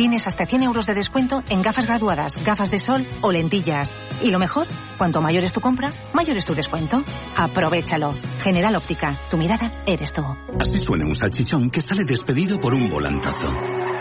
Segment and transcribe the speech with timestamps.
[0.00, 3.92] tienes hasta 100 euros de descuento en gafas graduadas, gafas de sol o lentillas.
[4.22, 7.04] Y lo mejor, cuanto mayor es tu compra, mayor es tu descuento.
[7.36, 8.14] Aprovechalo.
[8.42, 10.22] General Óptica, tu mirada eres tú.
[10.58, 13.52] Así suena un salchichón que sale despedido por un volantazo.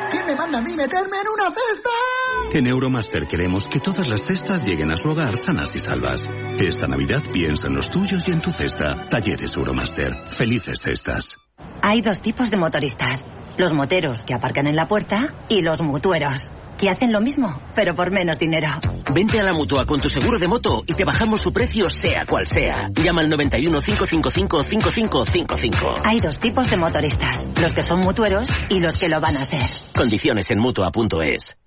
[0.10, 2.58] ¿Quién me manda a mí meterme en una cesta?
[2.58, 6.24] En Euromaster queremos que todas las cestas lleguen a su hogar sanas y salvas.
[6.60, 9.06] Esta Navidad piensa en los tuyos y en tu cesta.
[9.10, 10.16] Talleres Euromaster.
[10.16, 11.36] Felices cestas.
[11.82, 13.26] Hay dos tipos de motoristas.
[13.60, 17.94] Los moteros que aparcan en la puerta y los mutueros que hacen lo mismo, pero
[17.94, 18.70] por menos dinero.
[19.14, 22.24] Vente a la mutua con tu seguro de moto y te bajamos su precio sea
[22.26, 22.88] cual sea.
[22.96, 26.02] Llama al 91 555 5555.
[26.06, 29.42] Hay dos tipos de motoristas, los que son mutueros y los que lo van a
[29.42, 29.64] hacer.
[29.94, 31.58] Condiciones en mutua.es.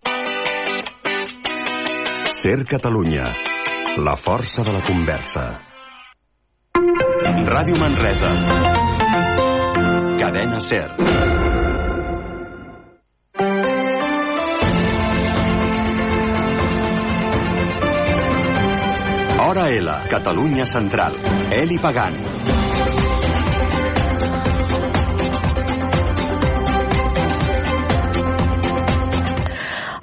[2.40, 3.34] Ser Catalunya.
[3.98, 5.60] La força de la conversa.
[7.44, 8.32] Ràdio Manresa.
[10.18, 11.31] Cadena Ser.
[19.52, 21.12] Hora L, Catalunya Central.
[21.52, 22.14] Eli Pagant.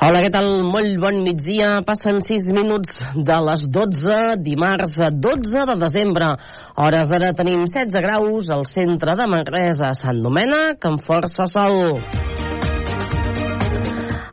[0.06, 0.52] Hola, què tal?
[0.70, 1.72] Molt bon migdia.
[1.82, 6.30] Passen 6 minuts de les 12, dimarts 12 de desembre.
[6.78, 11.98] Hores d'ara tenim 16 graus al centre de Manresa, Sant Domènec, amb força sol.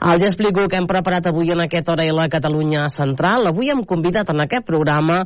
[0.07, 3.49] Els explico que hem preparat avui en aquesta hora i la Catalunya Central.
[3.49, 5.17] Avui hem convidat en aquest programa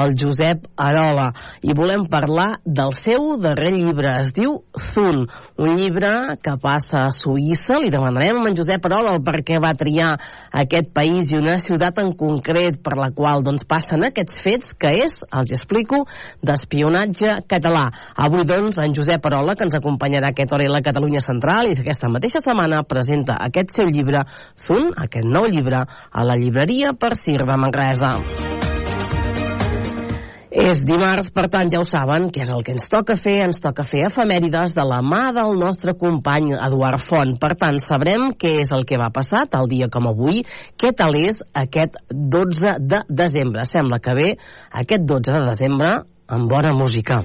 [0.00, 1.26] el Josep Arola
[1.60, 4.14] i volem parlar del seu darrer llibre.
[4.22, 4.54] Es diu
[4.94, 5.26] Zun,
[5.60, 7.76] un llibre que passa a Suïssa.
[7.82, 10.14] Li demanarem a en Josep Arola el per què va triar
[10.62, 14.94] aquest país i una ciutat en concret per la qual doncs, passen aquests fets, que
[15.04, 16.06] és, els explico,
[16.40, 17.90] d'espionatge català.
[18.16, 21.68] Avui, doncs, en Josep Arola, que ens acompanyarà a aquesta hora i la Catalunya Central,
[21.68, 24.24] i aquesta mateixa setmana presenta aquest seu llibre
[24.66, 28.16] Zun, aquest nou llibre, a la llibreria per Sir de Manresa.
[30.50, 33.36] És dimarts, per tant, ja ho saben, que és el que ens toca fer.
[33.46, 37.36] Ens toca fer efemèrides de la mà del nostre company Eduard Font.
[37.38, 40.42] Per tant, sabrem què és el que va passar tal dia com avui,
[40.76, 43.64] què tal és aquest 12 de desembre.
[43.70, 44.30] Sembla que ve
[44.82, 45.94] aquest 12 de desembre
[46.26, 47.22] amb bona música.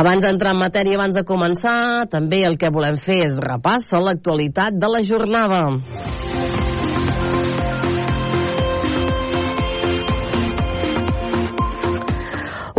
[0.00, 4.78] Abans d'entrar en matèria, abans de començar, també el que volem fer és repassa l'actualitat
[4.80, 5.60] de la jornada.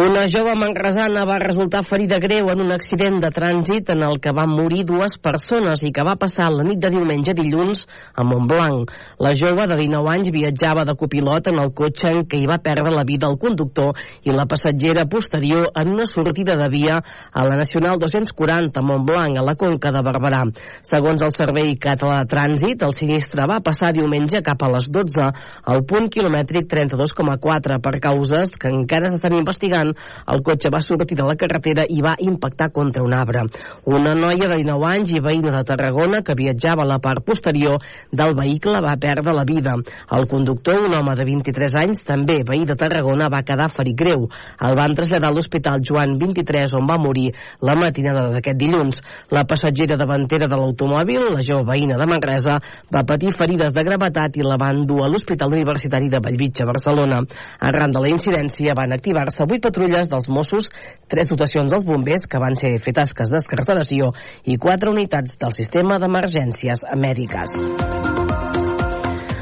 [0.02, 4.32] Una jove manresana va resultar ferida greu en un accident de trànsit en el que
[4.34, 7.84] van morir dues persones i que va passar la nit de diumenge a dilluns
[8.18, 8.90] a Montblanc.
[9.22, 12.58] La jove de 19 anys viatjava de copilot en el cotxe en què hi va
[12.64, 17.46] perdre la vida el conductor i la passatgera posterior en una sortida de via a
[17.46, 20.42] la Nacional 240 a Montblanc, a la Conca de Barberà.
[20.82, 25.30] Segons el Servei Català de Trànsit, el sinistre va passar diumenge cap a les 12
[25.76, 29.91] al punt quilomètric 32,4 per causes que encara s'estan investigant
[30.34, 33.46] el cotxe va sortir de la carretera i va impactar contra un arbre.
[33.86, 37.82] Una noia de 19 anys i veïna de Tarragona que viatjava a la part posterior
[38.12, 39.76] del vehicle va perdre la vida.
[40.12, 44.28] El conductor, un home de 23 anys, també veí de Tarragona, va quedar ferit greu.
[44.62, 47.30] El van traslladar a l'Hospital Joan 23, on va morir
[47.62, 49.02] la matinada d'aquest dilluns.
[49.32, 52.60] La passatgera davantera de l'automòbil, la jove veïna de Manresa,
[52.94, 57.22] va patir ferides de gravetat i la van dur a l'Hospital Universitari de Bellvitge, Barcelona.
[57.60, 60.70] Arran de la incidència van activar-se 8 patrulles dels Mossos,
[61.10, 64.12] tres dotacions dels bombers que van ser fer tasques d'escarceració
[64.46, 67.56] i quatre unitats del sistema d'emergències mèdiques.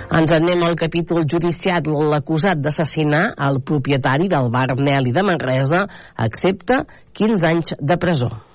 [0.10, 1.86] Ens anem al capítol judiciat.
[1.86, 5.86] L'acusat d'assassinar el propietari del bar Nelly de Manresa
[6.16, 8.49] accepta 15 anys de presó.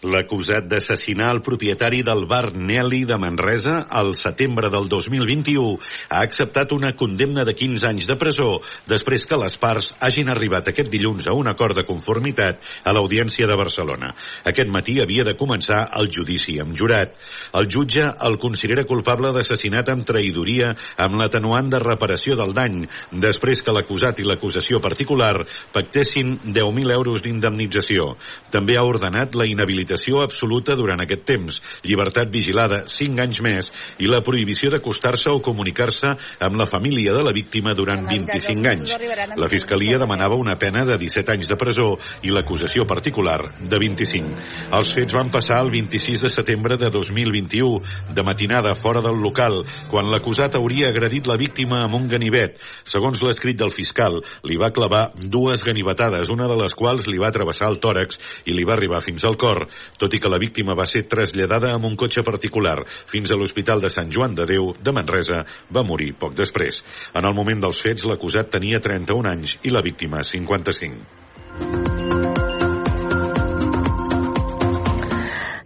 [0.00, 5.74] L'acusat d'assassinar el propietari del bar Nelly de Manresa al setembre del 2021
[6.08, 10.70] ha acceptat una condemna de 15 anys de presó després que les parts hagin arribat
[10.72, 14.14] aquest dilluns a un acord de conformitat a l'Audiència de Barcelona.
[14.48, 17.12] Aquest matí havia de començar el judici amb jurat.
[17.52, 23.60] El jutge el considera culpable d'assassinat amb traïdoria amb l'atenuant de reparació del dany després
[23.60, 25.44] que l'acusat i l'acusació particular
[25.76, 28.14] pactessin 10.000 euros d'indemnització.
[28.48, 33.70] També ha ordenat la inhabilitació inhabilitació absoluta durant aquest temps, llibertat vigilada 5 anys més
[33.98, 38.90] i la prohibició d'acostar-se o comunicar-se amb la família de la víctima durant 25 anys.
[39.36, 44.36] La Fiscalia demanava una pena de 17 anys de presó i l'acusació particular de 25.
[44.78, 47.80] Els fets van passar el 26 de setembre de 2021,
[48.14, 52.58] de matinada fora del local, quan l'acusat hauria agredit la víctima amb un ganivet.
[52.84, 57.32] Segons l'escrit del fiscal, li va clavar dues ganivetades, una de les quals li va
[57.34, 59.66] travessar el tòrax i li va arribar fins al cor.
[59.98, 62.78] Tot i que la víctima va ser traslladada amb un cotxe particular
[63.10, 65.42] fins a l'Hospital de Sant Joan de Déu de Manresa,
[65.72, 66.82] va morir poc després.
[67.14, 72.19] En el moment dels fets, l'acusat tenia 31 anys i la víctima 55.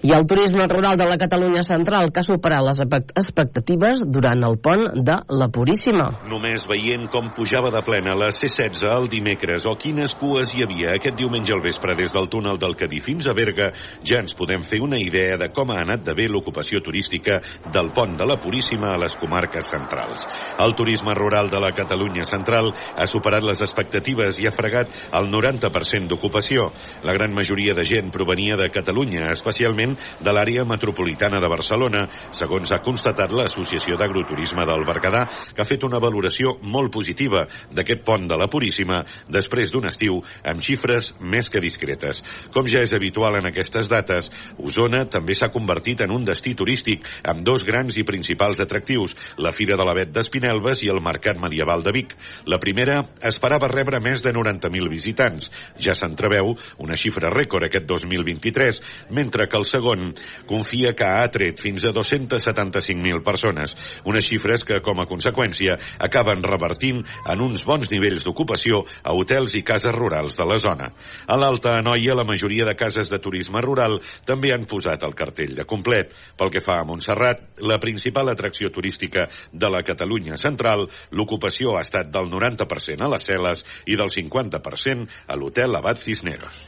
[0.04, 4.58] I el turisme rural de la Catalunya central que ha superat les expectatives durant el
[4.60, 6.10] pont de la Puríssima.
[6.28, 10.92] Només veient com pujava de plena la C-16 el dimecres o quines cues hi havia
[10.98, 13.70] aquest diumenge al vespre des del túnel del Cadí fins a Berga,
[14.04, 17.40] ja ens podem fer una idea de com ha anat de bé l'ocupació turística
[17.72, 20.20] del pont de la Puríssima a les comarques centrals.
[20.60, 25.32] El turisme rural de la Catalunya central ha superat les expectatives i ha fregat el
[25.32, 26.68] 90% d'ocupació.
[27.08, 32.04] La gran majoria de gent provenia de Catalunya, especialment de l'àrea metropolitana de Barcelona,
[32.34, 35.24] segons ha constatat l'Associació d'Agroturisme del Berguedà,
[35.54, 37.44] que ha fet una valoració molt positiva
[37.74, 42.22] d'aquest pont de la Puríssima després d'un estiu amb xifres més que discretes.
[42.54, 47.06] Com ja és habitual en aquestes dates, Osona també s'ha convertit en un destí turístic
[47.22, 51.84] amb dos grans i principals atractius, la Fira de l'Avet d'Espinelves i el Mercat Medieval
[51.84, 52.14] de Vic.
[52.50, 55.50] La primera esperava rebre més de 90.000 visitants.
[55.80, 58.80] Ja s'entreveu una xifra rècord aquest 2023,
[59.14, 60.14] mentre que el segon segon
[60.48, 63.74] confia que ha atret fins a 275.000 persones,
[64.08, 69.54] unes xifres que, com a conseqüència, acaben revertint en uns bons nivells d'ocupació a hotels
[69.58, 70.90] i cases rurals de la zona.
[71.28, 75.54] A l'Alta Anoia, la majoria de cases de turisme rural també han posat el cartell
[75.58, 76.12] de complet.
[76.38, 81.84] Pel que fa a Montserrat, la principal atracció turística de la Catalunya central, l'ocupació ha
[81.84, 86.64] estat del 90% a les celes i del 50% a l'hotel Abat Cisneros.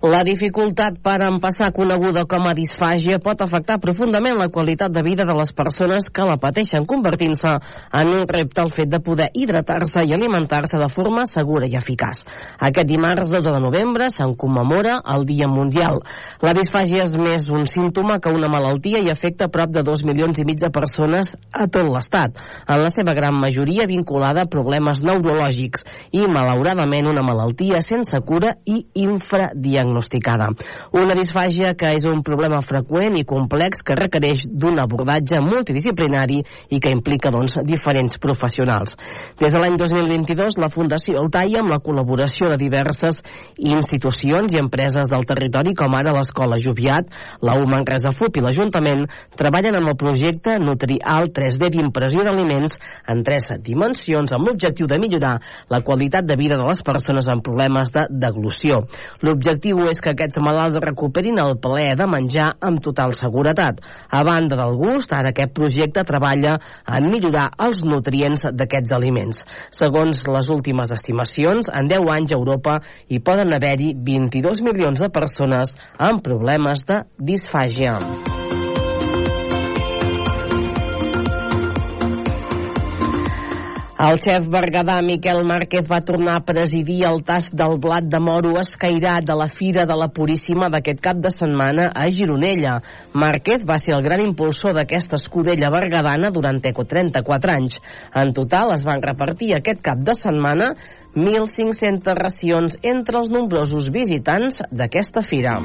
[0.00, 5.26] La dificultat per empassar coneguda com a disfàgia pot afectar profundament la qualitat de vida
[5.28, 7.50] de les persones que la pateixen, convertint-se
[8.00, 12.22] en un repte el fet de poder hidratar-se i alimentar-se de forma segura i eficaç.
[12.56, 16.00] Aquest dimarts 12 de novembre se'n commemora el Dia Mundial.
[16.40, 20.40] La disfàgia és més un símptoma que una malaltia i afecta prop de 2 milions
[20.40, 25.04] i mig de persones a tot l'Estat, en la seva gran majoria vinculada a problemes
[25.04, 25.84] neurològics
[26.16, 30.50] i, malauradament, una malaltia sense cura i infradiagnostica diagnosticada.
[30.92, 36.40] Una disfàgia que és un problema freqüent i complex que requereix d'un abordatge multidisciplinari
[36.70, 38.96] i que implica doncs, diferents professionals.
[39.40, 43.22] Des de l'any 2022, la Fundació Altaia, amb la col·laboració de diverses
[43.58, 47.10] institucions i empreses del territori, com ara l'Escola Joviat,
[47.42, 52.78] la U Manresa FUP i l'Ajuntament, treballen amb el projecte Nutrial 3D d'impressió d'aliments
[53.10, 55.36] en tres dimensions amb l'objectiu de millorar
[55.70, 58.84] la qualitat de vida de les persones amb problemes de deglució.
[59.24, 63.80] L'objectiu és que aquests malalts recuperin el plaer de menjar amb total seguretat.
[64.10, 66.56] A banda del gust, ara aquest projecte treballa
[66.86, 69.44] en millorar els nutrients d'aquests aliments.
[69.70, 75.12] Segons les últimes estimacions, en 10 anys a Europa hi poden haver-hi 22 milions de
[75.12, 77.02] persones amb problemes de
[77.32, 77.98] disfàgia.
[84.00, 88.54] El xef berguedà Miquel Márquez va tornar a presidir el tast del blat de moro
[88.56, 92.78] escairat de la Fira de la Puríssima d'aquest cap de setmana a Gironella.
[93.12, 97.76] Márquez va ser el gran impulsor d'aquesta escudella berguedana durant 34 anys.
[98.16, 100.72] En total es van repartir aquest cap de setmana
[101.12, 105.58] 1.500 racions entre els nombrosos visitants d'aquesta fira.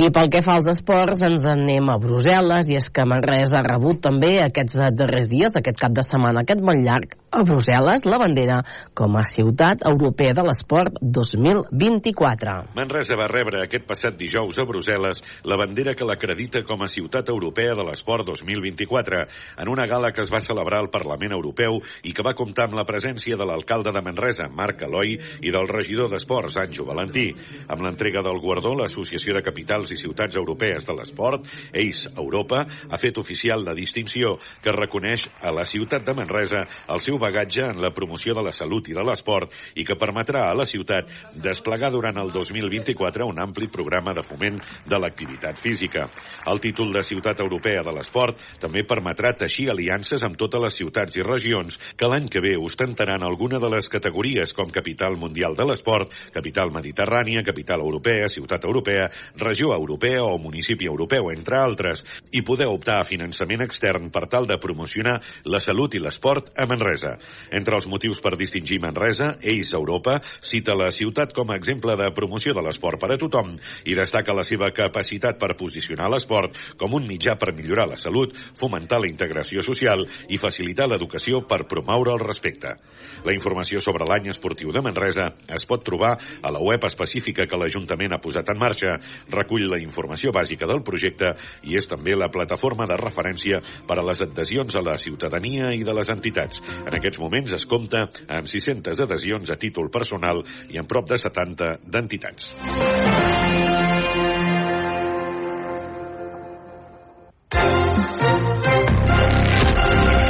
[0.00, 3.66] I pel que fa als esports, ens anem a Brussel·les, i és que Manresa ha
[3.66, 8.18] rebut també aquests darrers dies, aquest cap de setmana, aquest molt llarg, a Brussel·les, la
[8.18, 8.58] bandera
[8.98, 12.54] com a ciutat europea de l'esport 2024.
[12.74, 17.30] Manresa va rebre aquest passat dijous a Brussel·les la bandera que l'acredita com a ciutat
[17.30, 19.20] europea de l'esport 2024,
[19.62, 22.78] en una gala que es va celebrar al Parlament Europeu i que va comptar amb
[22.80, 25.14] la presència de l'alcalde de Manresa, Marc Eloi,
[25.46, 27.28] i del regidor d'Esports, Anjo Valentí.
[27.70, 32.98] Amb l'entrega del guardó, l'Associació de Capitals i ciutats europees de l'esport, ACE Europa, ha
[32.98, 34.34] fet oficial la distinció
[34.64, 38.52] que reconeix a la ciutat de Manresa el seu bagatge en la promoció de la
[38.56, 43.38] salut i de l'esport i que permetrà a la ciutat desplegar durant el 2024 un
[43.42, 44.58] ampli programa de foment
[44.88, 46.08] de l'activitat física.
[46.50, 51.16] El títol de ciutat europea de l'esport també permetrà teixir aliances amb totes les ciutats
[51.16, 55.66] i regions que l'any que ve ostentaran alguna de les categories com capital mundial de
[55.68, 62.42] l'esport, capital mediterrània, capital europea, ciutat europea, regió europea o municipi europeu, entre altres, i
[62.46, 67.09] poder optar a finançament extern per tal de promocionar la salut i l'esport a Manresa.
[67.10, 67.18] Manresa.
[67.50, 72.10] Entre els motius per distingir Manresa, Ells Europa cita la ciutat com a exemple de
[72.14, 76.94] promoció de l'esport per a tothom i destaca la seva capacitat per posicionar l'esport com
[76.94, 82.14] un mitjà per millorar la salut, fomentar la integració social i facilitar l'educació per promoure
[82.14, 82.76] el respecte.
[83.24, 87.58] La informació sobre l'any esportiu de Manresa es pot trobar a la web específica que
[87.58, 88.96] l'Ajuntament ha posat en marxa,
[89.30, 91.34] recull la informació bàsica del projecte
[91.66, 95.84] i és també la plataforma de referència per a les adhesions a la ciutadania i
[95.84, 96.60] de les entitats.
[96.86, 101.18] En aquests moments es compta amb 600 adhesions a títol personal i amb prop de
[101.20, 102.52] 70 d'entitats.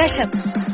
[0.01, 0.70] Caixa.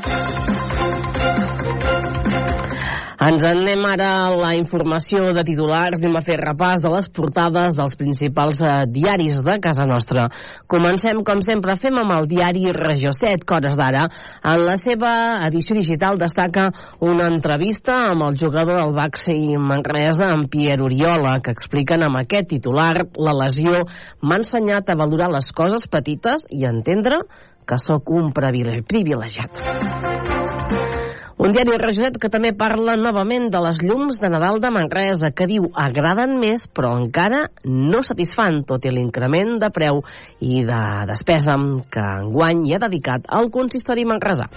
[3.37, 5.99] En anem ara a la informació de titulars.
[6.01, 10.31] Anem a fer repàs de les portades dels principals eh, diaris de casa nostra.
[10.73, 14.07] Comencem, com sempre, fem amb el diari Regió 7, que hores d'ara.
[14.41, 15.13] En la seva
[15.51, 16.71] edició digital destaca
[17.05, 22.49] una entrevista amb el jugador del Baxi Manresa, en Pierre Oriola, que expliquen amb aquest
[22.57, 23.85] titular la lesió
[24.25, 27.21] m'ha ensenyat a valorar les coses petites i entendre
[27.69, 30.16] que sóc un privilegiat.
[31.37, 35.29] Un diari Regió 7 que també parla novament de les llums de Nadal de Manresa,
[35.37, 40.01] que diu agraden més però encara no satisfan, tot i l'increment de preu
[40.41, 41.59] i de despesa
[41.93, 44.49] que enguany hi ha dedicat al consistori manresà.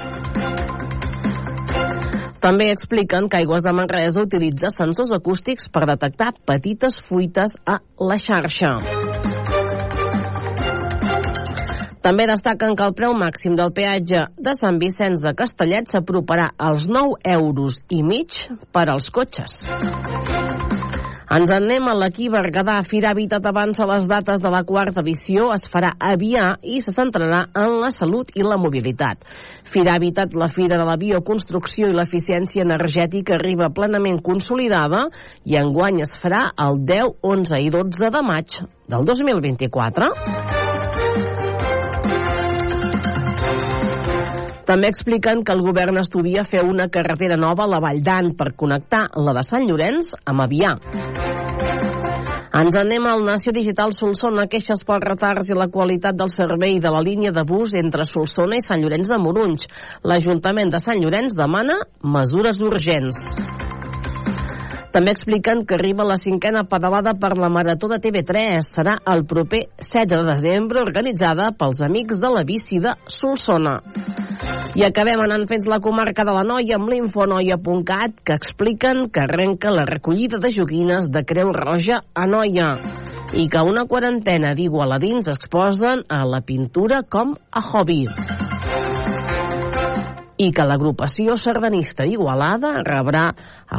[2.40, 8.16] També expliquen que Aigües de Manresa utilitza sensors acústics per detectar petites fuites a la
[8.16, 8.78] xarxa.
[12.06, 16.88] També destaquen que el preu màxim del peatge de Sant Vicenç de Castellet s'aproparà als
[16.88, 18.40] 9 euros i mig
[18.72, 19.60] per als cotxes.
[21.30, 22.80] Ens en anem a l'equip Berguedà.
[22.90, 25.52] Fira Habitat avança les dates de la quarta edició.
[25.54, 29.22] Es farà a Vià i se centrarà en la salut i la mobilitat.
[29.70, 35.04] Fira Habitat, la fira de la bioconstrucció i l'eficiència energètica arriba plenament consolidada
[35.46, 38.58] i enguany es farà el 10, 11 i 12 de maig
[38.90, 40.59] del 2024.
[44.70, 48.52] També expliquen que el govern estudia fer una carretera nova a la Vall d'An per
[48.54, 50.76] connectar la de Sant Llorenç amb Avià.
[52.60, 56.92] Ens anem al Nació Digital Solsona, queixes pels retards i la qualitat del servei de
[56.94, 59.66] la línia de bus entre Solsona i Sant Llorenç de Morunys.
[60.06, 61.80] L'Ajuntament de Sant Llorenç demana
[62.18, 63.24] mesures urgents.
[64.94, 68.66] També expliquen que arriba la cinquena pedalada per la Marató de TV3.
[68.66, 73.78] Serà el proper 16 de desembre, organitzada pels Amics de la Bici de Solsona.
[74.80, 79.74] I acabem anant fins la comarca de la Noia amb l'infonoia.cat que expliquen que arrenca
[79.76, 82.70] la recollida de joguines de Creu Roja a Noia
[83.36, 88.06] i que una quarantena d'igualadins exposen a la pintura com a hobby
[90.40, 93.26] i que l'agrupació sardanista d'Igualada rebrà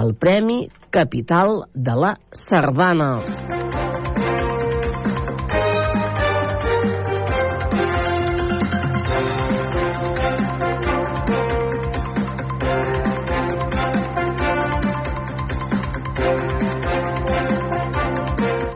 [0.02, 2.12] el Premi Capital de la
[2.45, 3.14] Sardana.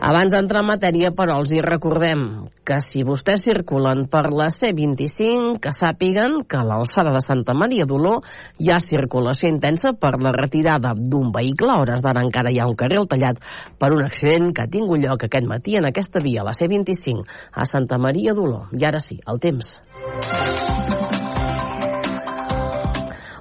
[0.05, 2.19] Abans d'entrar en matèria, però, els hi recordem
[2.67, 7.87] que si vostès circulen per la C25, que sàpiguen que a l'alçada de Santa Maria
[7.89, 8.19] d'Oló
[8.61, 11.73] hi ha circulació intensa per la retirada d'un vehicle.
[11.73, 13.41] A hores d'ara encara hi ha un carril tallat
[13.81, 17.25] per un accident que ha tingut lloc aquest matí en aquesta via, la C25,
[17.57, 18.67] a Santa Maria d'Oló.
[18.77, 19.79] I ara sí, el temps.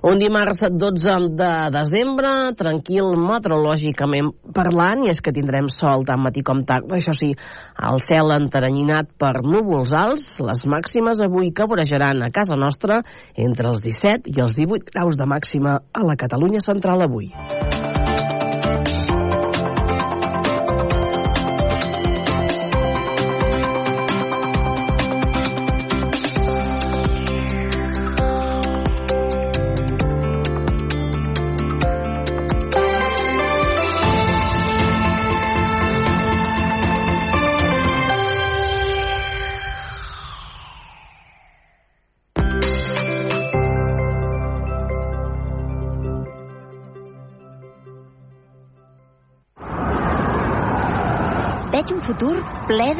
[0.04, 6.42] Un dimarts 12 de desembre, tranquil meteorològicament parlant, i és que tindrem sol tant matí
[6.44, 6.92] com tard.
[6.92, 7.30] Això sí,
[7.88, 13.00] el cel enteranyinat per núvols alts, les màximes avui que vorejaran a casa nostra
[13.48, 17.32] entre els 17 i els 18 graus de màxima a la Catalunya central avui.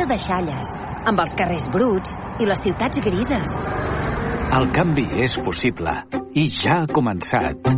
[0.04, 0.68] De deixalles,
[1.08, 3.54] amb els carrers bruts i les ciutats grises.
[4.54, 5.94] El canvi és possible
[6.36, 7.72] i ja ha començat.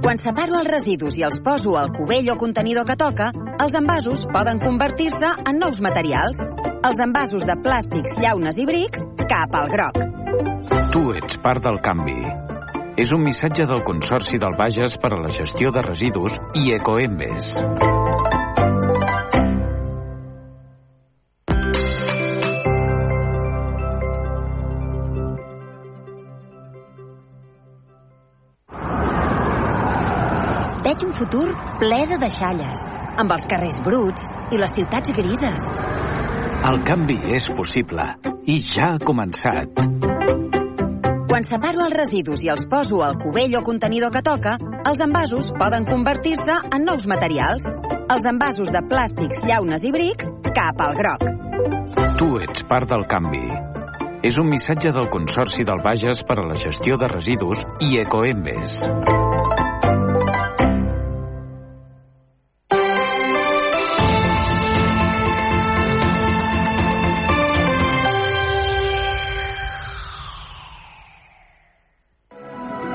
[0.00, 3.30] Quan separo els residus i els poso al cubell o contenidor que toca,
[3.62, 6.40] els envasos poden convertir-se en nous materials.
[6.80, 10.00] Els envasos de plàstics, llaunes i brics cap al groc.
[10.90, 12.18] Tu ets part del canvi.
[13.00, 17.54] és un missatge del Consorci del Bages per a la gestió de residus i Ecoembes.
[30.90, 31.44] Veig un futur
[31.78, 32.80] ple de deixalles,
[33.22, 35.66] amb els carrers bruts i les ciutats grises.
[36.66, 38.08] El canvi és possible
[38.50, 39.70] i ja ha començat.
[41.30, 45.52] Quan separo els residus i els poso al cubell o contenidor que toca, els envasos
[45.62, 47.70] poden convertir-se en nous materials.
[48.10, 51.22] Els envasos de plàstics, llaunes i brics cap al groc.
[52.18, 53.46] Tu ets part del canvi.
[54.26, 58.80] És un missatge del Consorci del Bages per a la gestió de residus i Ecoembes.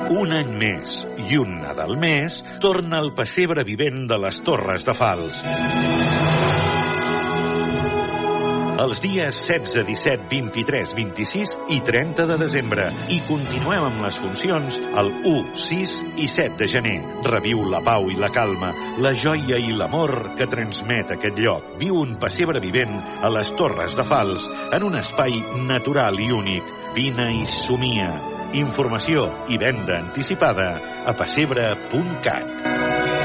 [0.06, 4.94] Un any més i un Nadal més torna el pessebre vivent de les Torres de
[4.94, 5.40] Fals.
[8.86, 12.86] Els dies 16, 17, 23, 26 i 30 de desembre.
[13.10, 17.00] I continuem amb les funcions el 1, 6 i 7 de gener.
[17.26, 21.74] Reviu la pau i la calma, la joia i l'amor que transmet aquest lloc.
[21.82, 26.74] Viu un pessebre vivent a les Torres de Fals, en un espai natural i únic.
[26.94, 28.35] Vine i somia.
[28.56, 30.70] Informació i venda anticipada
[31.04, 33.25] a pessebre.cat.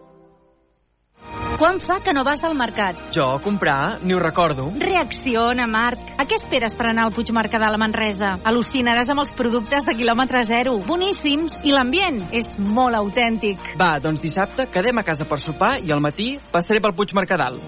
[1.57, 2.97] Quan fa que no vas al mercat?
[3.15, 4.71] Jo, a comprar, ni ho recordo.
[4.79, 5.99] Reacciona, Marc.
[6.17, 8.31] A què esperes per anar al Puig Mercadal a Manresa?
[8.47, 10.77] Al·lucinaràs amb els productes de quilòmetre zero.
[10.87, 11.59] Boníssims.
[11.67, 13.61] I l'ambient és molt autèntic.
[13.79, 17.59] Va, doncs dissabte quedem a casa per sopar i al matí passaré pel Puig Mercadal.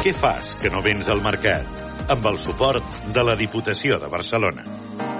[0.00, 1.66] Què fas que no vens al mercat?
[2.10, 5.19] Amb el suport de la Diputació de Barcelona.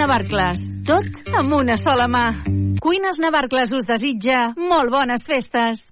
[0.00, 0.62] Navarcles.
[0.88, 2.24] Tot amb una sola mà.
[2.80, 5.89] Cuines Navarcles us desitja molt bones festes.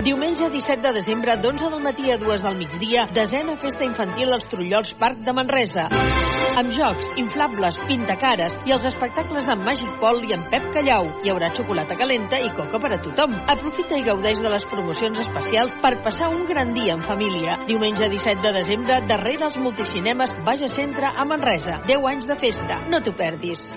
[0.00, 4.46] Diumenge 17 de desembre, d'11 del matí a 2 del migdia, desena festa infantil als
[4.48, 5.88] Trullols Parc de Manresa.
[6.56, 11.10] Amb jocs, inflables, pintacares i els espectacles d'en Magic Paul i en Pep Callau.
[11.20, 13.36] Hi haurà xocolata calenta i coca per a tothom.
[13.44, 17.58] Aprofita i gaudeix de les promocions especials per passar un gran dia en família.
[17.68, 21.76] Diumenge 17 de desembre, darrere els multicinemes Baja Centre a Manresa.
[21.84, 22.80] 10 anys de festa.
[22.88, 23.68] No t'ho perdis.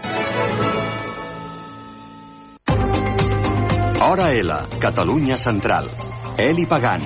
[4.03, 6.12] Hora L, Catalunya Central.
[6.35, 7.03] Eli Pagant.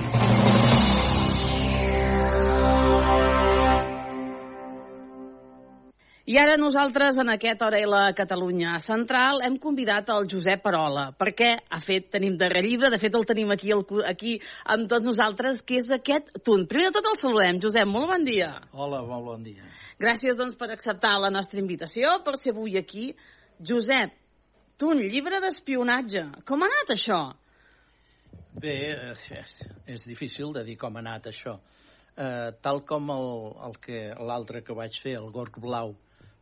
[6.24, 11.50] I ara nosaltres, en aquest Hora L Catalunya Central, hem convidat el Josep Parola, perquè
[11.60, 15.60] ha fet, tenim darrere llibre, de fet el tenim aquí, el, aquí amb tots nosaltres,
[15.60, 16.64] que és aquest Tunt.
[16.70, 17.58] Primer de tot el saludem.
[17.60, 18.48] Josep, molt bon dia.
[18.72, 19.68] Hola, molt bon dia.
[20.00, 23.10] Gràcies, doncs, per acceptar la nostra invitació, per ser avui aquí.
[23.60, 24.16] Josep,
[24.80, 26.24] Tunt, llibre d'espionatge.
[26.48, 27.20] Com ha anat això?
[28.58, 29.50] Bé, és,
[29.86, 31.54] és difícil de dir com ha anat això.
[32.18, 33.28] Eh, tal com el,
[33.68, 35.94] el que que vaig fer, el Gorg Blau,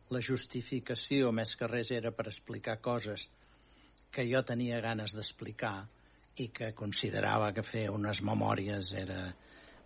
[0.09, 3.27] la justificació més que res era per explicar coses
[4.09, 5.85] que jo tenia ganes d'explicar
[6.37, 9.33] i que considerava que fer unes memòries era,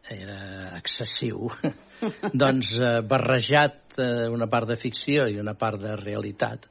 [0.07, 0.39] era
[0.77, 1.49] excessiu.
[2.45, 6.69] doncs eh, barrejat eh, una part de ficció i una part de realitat,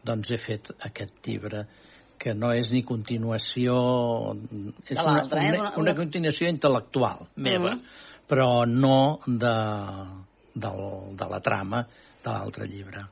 [0.00, 1.66] doncs he fet aquest llibre
[2.18, 3.74] que no és ni continuació...
[4.88, 5.28] És una, eh?
[5.30, 7.82] una, Una- una, continuació intel·lectual meva, Mhm.
[8.28, 9.54] però no de,
[10.54, 10.82] del,
[11.16, 11.86] de la trama
[12.24, 13.06] de l'altre llibre.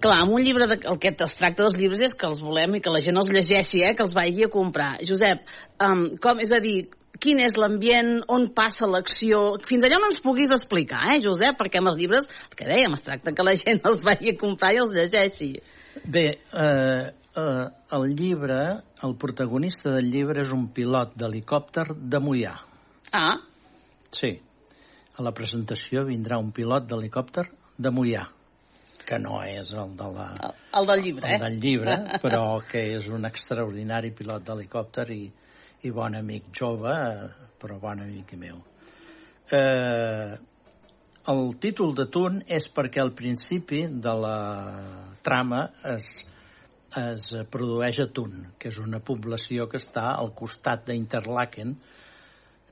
[0.00, 2.76] Clar, amb un llibre, de, el que es tracta dels llibres és que els volem
[2.76, 4.98] i que la gent els llegeixi, eh, que els vagi a comprar.
[5.06, 5.42] Josep,
[5.80, 6.88] um, com, és a dir,
[7.20, 11.78] quin és l'ambient, on passa l'acció, fins allà no ens puguis explicar, eh, Josep, perquè
[11.80, 14.72] amb els llibres, el que dèiem, es tracta que la gent els vagi a comprar
[14.74, 15.52] i els llegeixi.
[16.04, 17.66] Bé, eh, eh,
[17.96, 18.60] el llibre,
[19.02, 22.54] el protagonista del llibre és un pilot d'helicòpter de Mollà.
[23.12, 23.36] Ah.
[24.14, 24.36] Sí.
[25.14, 27.46] A la presentació vindrà un pilot d'helicòpter
[27.78, 28.24] de Mollà,
[29.04, 30.28] que no és el de la...
[30.48, 31.42] El, el del llibre, el eh?
[31.44, 35.22] del llibre, però que és un extraordinari pilot d'helicòpter i,
[35.84, 38.62] i bon amic jove, eh, però bon amic meu.
[39.54, 40.34] Eh,
[41.30, 44.38] el títol de Tun és perquè al principi de la
[45.24, 45.62] trama
[45.94, 46.10] es,
[47.00, 51.74] es produeix a Tun, que és una població que està al costat d'Interlaken,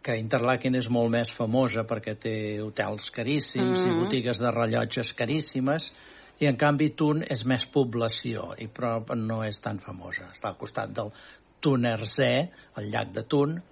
[0.03, 3.93] que Interlaken és molt més famosa perquè té hotels caríssims mm -hmm.
[3.93, 5.93] i botigues de rellotges caríssimes,
[6.41, 10.31] i en canvi Tun és més població, i però no és tan famosa.
[10.33, 11.13] Està al costat del
[11.61, 13.63] Tunersee, el llac de Tun,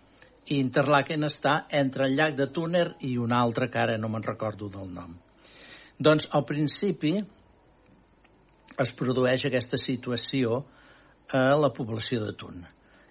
[0.46, 4.22] i Interlaken està entre el llac de Tuner i un altre que ara no me'n
[4.22, 5.16] recordo del nom.
[5.98, 7.18] Doncs al principi
[8.78, 10.64] es produeix aquesta situació
[11.32, 12.64] a la població de Tun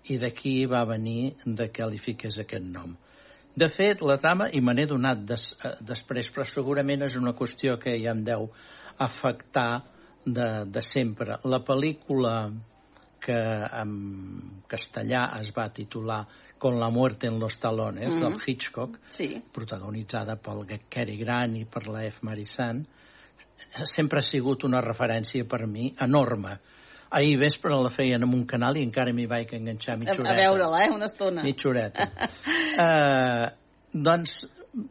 [0.10, 2.96] i d'aquí va venir de que li fiqués aquest nom.
[3.56, 7.34] De fet, la trama, i me n'he donat des, eh, després, però segurament és una
[7.34, 8.50] qüestió que ja em deu
[8.98, 9.84] afectar
[10.26, 11.38] de, de sempre.
[11.44, 12.52] La pel·lícula
[13.20, 13.36] que
[13.82, 16.26] en castellà es va titular
[16.60, 18.20] Con la muerte en los talones, Mhm.
[18.20, 19.42] del Hitchcock, Sí.
[19.54, 22.20] protagonitzada pel Cary Grant i per la F.
[22.22, 22.86] Marisan,
[23.86, 26.60] sempre ha sigut una referència per mi enorme.
[27.10, 30.22] Ahir vespre la feien en un canal i encara m'hi vaig enganxar A, mitja a
[30.22, 30.36] horeta.
[30.38, 31.44] veure-la, eh, una estona.
[31.44, 32.10] Mitja horeta.
[32.78, 33.48] uh,
[34.10, 34.44] doncs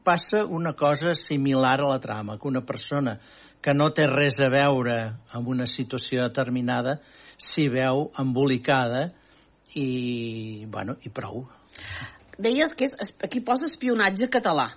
[0.04, 3.20] passa una cosa similar a la trama, que una persona
[3.62, 4.96] que no té res a veure
[5.34, 6.98] amb una situació determinada
[7.38, 9.08] s'hi veu embolicada
[9.74, 11.44] i, bueno, i prou.
[12.38, 14.72] Deies que és, aquí posa espionatge català.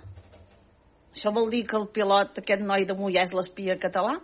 [1.12, 4.18] Això vol dir que el pilot, aquest noi de Mollà, és l'espia català?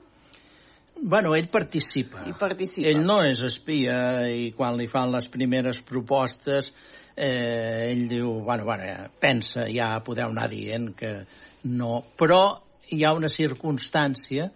[0.98, 2.24] Bueno, ell participa.
[2.26, 2.88] I participa.
[2.90, 3.98] Ell no és espia
[4.32, 6.72] i quan li fan les primeres propostes
[7.18, 11.12] eh, ell diu, bueno, bueno, pensa, ja podeu anar dient que
[11.70, 12.02] no.
[12.18, 12.42] Però
[12.94, 14.48] hi ha una circumstància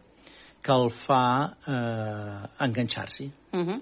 [0.63, 1.25] que el fa
[1.67, 3.27] eh, enganxar-s'hi.
[3.53, 3.81] Uh -huh.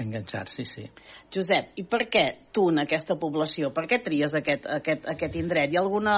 [0.00, 0.90] Enganxar-s'hi, sí.
[1.34, 3.72] Josep, i per què tu en aquesta població?
[3.72, 5.70] Per què tries aquest, aquest, aquest indret?
[5.70, 6.16] Hi ha alguna...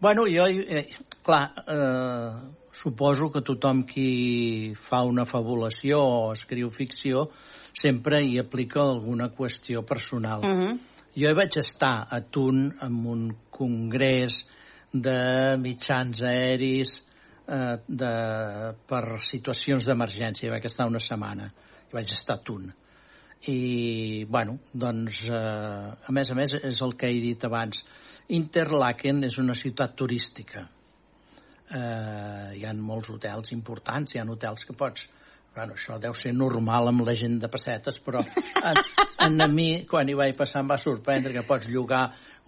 [0.00, 0.86] Bueno, jo, eh,
[1.22, 2.30] clar, eh,
[2.72, 7.26] suposo que tothom qui fa una fabulació o escriu ficció
[7.76, 10.40] sempre hi aplica alguna qüestió personal.
[10.40, 10.78] Uh -huh.
[11.14, 14.46] Jo hi vaig estar a Tun en un congrés
[14.92, 17.04] de mitjans aeris
[17.46, 20.46] eh, de, per situacions d'emergència.
[20.46, 21.52] Hi vaig estar una setmana.
[21.90, 22.72] I vaig estar a Tun.
[23.48, 27.84] I, bueno, doncs, eh, a més a més, és el que he dit abans.
[28.30, 30.66] Interlaken és una ciutat turística.
[31.70, 35.08] Eh, hi ha molts hotels importants, hi ha hotels que pots...
[35.50, 38.76] Bueno, això deu ser normal amb la gent de pessetes, però en,
[39.26, 42.04] en a mi, quan hi vaig passar, em va sorprendre que pots llogar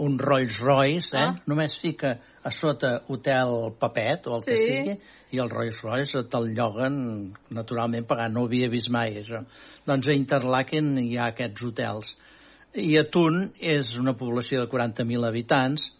[0.07, 1.25] un Rolls Royce, eh?
[1.33, 1.33] Ah.
[1.51, 2.13] Només fica
[2.47, 4.69] a sota hotel Papet o el que Sí.
[4.69, 4.95] sigui,
[5.35, 6.97] i el Rolls Royce te'l lloguen
[7.51, 8.37] naturalment pagant.
[8.37, 9.43] No ho havia vist mai, això.
[9.87, 12.15] Doncs a Interlaken hi ha aquests hotels.
[12.73, 15.91] I a Thun és una població de 40.000 habitants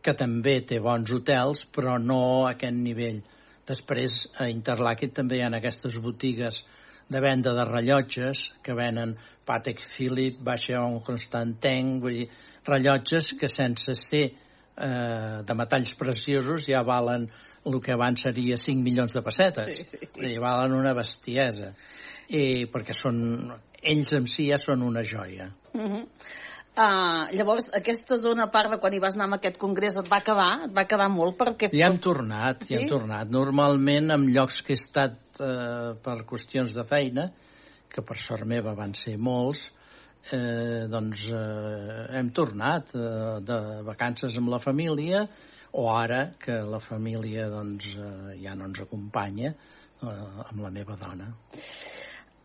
[0.00, 3.20] que també té bons hotels, però no a aquest nivell.
[3.68, 6.62] Després, a Interlaken també hi ha aquestes botigues
[7.10, 12.28] de venda de rellotges que venen Patek Philippe, Vacheron Constantin, vull dir,
[12.66, 17.28] rellotges que sense ser eh, de metalls preciosos ja valen
[17.66, 19.82] el que abans seria 5 milions de pessetes.
[19.82, 20.08] Sí, sí.
[20.16, 21.74] Dir, valen una bestiesa.
[22.30, 23.50] I perquè són,
[23.82, 25.50] ells en si ja són una joia.
[25.72, 26.04] Uh -huh.
[26.76, 30.08] uh, llavors, aquesta zona, a part de quan hi vas anar amb aquest congrés, et
[30.08, 30.64] va acabar?
[30.64, 31.70] Et va acabar molt perquè...
[31.72, 32.88] Ja hem tornat, ja hem Sí?
[32.88, 33.28] tornat.
[33.28, 37.30] Normalment, en llocs que he estat eh, per qüestions de feina,
[37.88, 39.72] que per sort meva van ser molts,
[40.32, 45.26] eh, doncs eh, hem tornat eh, de vacances amb la família,
[45.72, 49.54] o ara que la família doncs, eh, ja no ens acompanya,
[50.02, 50.06] eh,
[50.50, 51.32] amb la meva dona.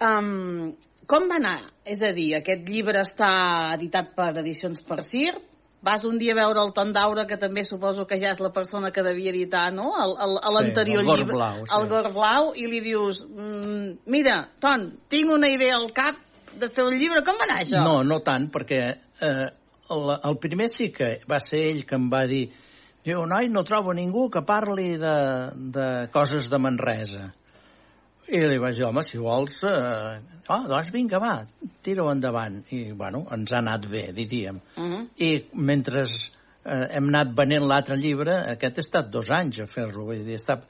[0.01, 0.73] Um,
[1.08, 1.58] com va anar?
[1.86, 5.36] És a dir, aquest llibre està editat per Edicions per Cir,
[5.86, 8.49] vas un dia a veure el Ton Daura, que també suposo que ja és la
[8.51, 11.36] persona que devia editar, no?, el- el- a l'anterior Gor llibre.
[11.38, 11.75] Blau, sí.
[11.77, 16.17] El Gor Blau, i li dius, mm, mira, Ton, tinc una idea al cap
[16.58, 17.84] de fer un llibre, com va anar això?
[17.84, 18.81] No, no tant, perquè
[19.21, 19.47] eh,
[19.93, 22.47] el, el primer sí que va ser ell que em va dir
[23.05, 25.17] diu, noi, no trobo ningú que parli de,
[25.75, 27.27] de coses de Manresa.
[28.25, 29.59] I li vaig dir, home, si vols...
[29.67, 30.15] Eh...
[30.45, 31.39] Ah, doncs vinga, va,
[31.85, 32.59] tira-ho endavant.
[32.73, 34.59] I, bueno, ens ha anat bé, diríem.
[34.77, 35.07] Uh -huh.
[35.17, 36.03] I mentre
[36.65, 40.35] eh, hem anat venent l'altre llibre, aquest ha estat dos anys a fer-lo, vull dir,
[40.35, 40.61] està...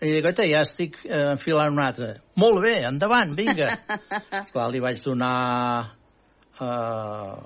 [0.00, 2.20] I dic, oita, ja estic eh, enfilant un altre.
[2.36, 3.68] Molt bé, endavant, vinga.
[4.42, 5.94] Esclar, li vaig donar
[6.60, 7.36] eh,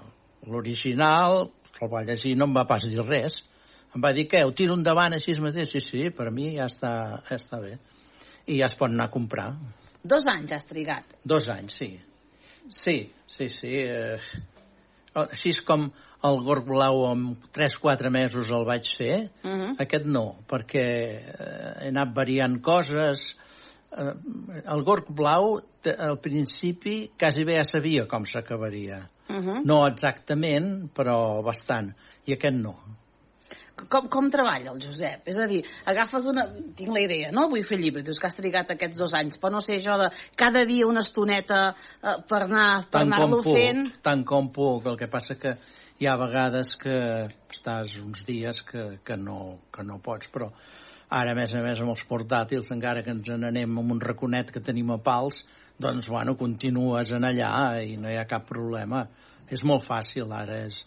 [0.47, 1.51] l'original,
[1.81, 3.43] el va llegir, no em va pas dir res.
[3.95, 5.71] Em va dir, què, ho tiro endavant així mateix?
[5.73, 7.79] Sí, sí, per mi ja està, ja està bé.
[8.49, 9.49] I ja es pot anar a comprar.
[10.03, 11.05] Dos anys has trigat.
[11.25, 11.91] Dos anys, sí.
[12.73, 13.73] Sí, sí, sí.
[13.85, 14.19] Eh,
[15.15, 15.89] així és com
[16.25, 19.75] el Gorg Blau en 3-4 mesos el vaig fer, Uh -huh.
[19.79, 23.37] aquest no, perquè eh, he anat variant coses.
[23.97, 24.13] Eh,
[24.67, 25.61] el Gorg Blau,
[25.99, 29.09] al principi, quasi bé ja sabia com s'acabaria.
[29.29, 29.65] Uh -huh.
[29.65, 31.95] No exactament, però bastant.
[32.27, 32.75] I aquest no.
[33.87, 35.29] Com, com treballa el Josep?
[35.31, 36.49] És a dir, agafes una...
[36.79, 37.47] Tinc la idea, no?
[37.53, 38.03] Vull fer llibre.
[38.07, 41.05] Dius que has trigat aquests dos anys, però no sé, això de cada dia una
[41.07, 43.85] estoneta eh, per anar per anar-lo fent...
[44.03, 44.89] tant com puc.
[44.91, 45.55] El que passa que
[45.99, 46.99] hi ha vegades que
[47.55, 50.51] estàs uns dies que, que, no, que no pots, però
[51.09, 54.53] ara, a més a més, amb els portàtils, encara que ens n'anem amb un raconet
[54.55, 55.43] que tenim a pals,
[55.79, 59.07] doncs, bueno, continues en allà i no hi ha cap problema.
[59.51, 60.83] És molt fàcil, ara és...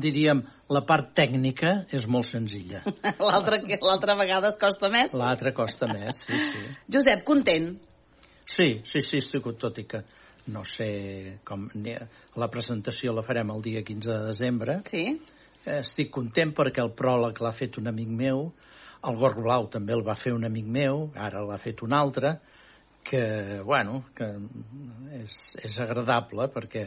[0.00, 0.40] Diríem,
[0.74, 2.82] la part tècnica és molt senzilla.
[3.20, 5.14] L'altra vegada es costa més.
[5.14, 6.64] L'altra costa més, sí, sí.
[6.96, 7.74] Josep, content?
[8.44, 10.02] Sí, sí, sí, estic, tot i que
[10.52, 11.68] no sé com...
[12.36, 14.80] La presentació la farem el dia 15 de desembre.
[14.90, 15.06] Sí.
[15.64, 18.50] Estic content perquè el pròleg l'ha fet un amic meu,
[19.04, 22.34] el Gorg Blau també el va fer un amic meu, ara l'ha fet un altre,
[23.04, 24.26] que, bueno, que
[25.20, 26.86] és, és agradable perquè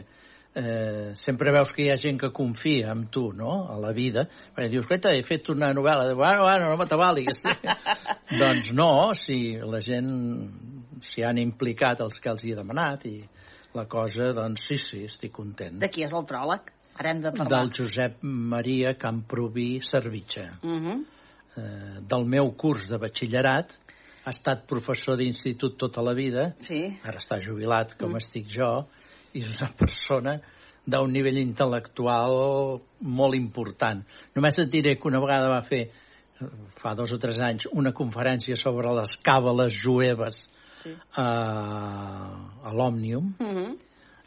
[0.54, 4.26] eh, sempre veus que hi ha gent que confia en tu, no?, a la vida,
[4.54, 7.42] perquè dius, escolta, he fet una novel·la, bueno, bueno, no m'atabalis.
[8.42, 10.10] doncs no, si la gent
[11.04, 13.18] s'hi han implicat els que els hi he demanat i
[13.76, 15.78] la cosa, doncs sí, sí, estic content.
[15.82, 16.72] De qui és el pròleg?
[16.98, 17.50] Ara hem de parlar.
[17.52, 21.04] Del Josep Maria Camproví Servitxa, Uh -huh.
[21.56, 23.76] eh, del meu curs de batxillerat,
[24.24, 26.98] ha estat professor d'institut tota la vida, sí.
[27.04, 28.16] ara està jubilat com mm.
[28.16, 28.88] estic jo,
[29.34, 30.36] i és una persona
[30.88, 34.00] d'un nivell intel·lectual molt important.
[34.34, 35.90] Només et diré que una vegada va fer,
[36.80, 40.46] fa dos o tres anys, una conferència sobre les càbales jueves
[40.78, 40.92] Sí.
[41.18, 41.24] a,
[42.62, 43.76] a l'Òmnium, Uh -huh.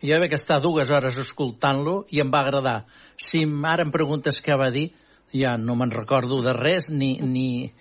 [0.01, 2.85] jo vaig estar dues hores escoltant-lo i em va agradar.
[3.15, 4.91] Si ara em preguntes què va dir,
[5.33, 7.71] ja no me'n recordo de res, ni, ni...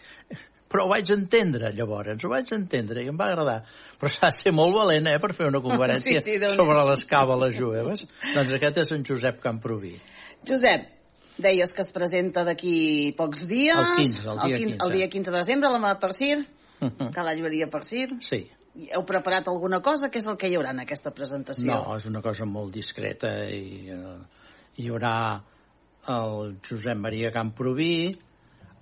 [0.70, 3.64] Però ho vaig entendre, llavors, ho vaig entendre i em va agradar.
[3.98, 6.54] Però s'ha de ser molt valent, eh, per fer una conferència Sí, sí, Déu-n'hi-do.
[6.62, 8.04] sobre les càbales jueves.
[8.36, 9.96] doncs aquest és en Josep Camproví.
[10.46, 10.86] Josep,
[11.42, 13.74] deies que es presenta d'aquí pocs dies.
[13.76, 14.86] El 15, el dia quin- 15.
[14.86, 16.38] El dia 15 de desembre, a la mà per Cir,
[16.80, 18.06] a la llibreria per Cir.
[18.22, 18.44] Sí.
[18.94, 20.06] Heu preparat alguna cosa?
[20.08, 21.66] Què és el que hi haurà en aquesta presentació?
[21.66, 24.18] No, és una cosa molt discreta i eh,
[24.78, 25.16] hi haurà
[26.08, 28.14] el Josep Maria Camproví,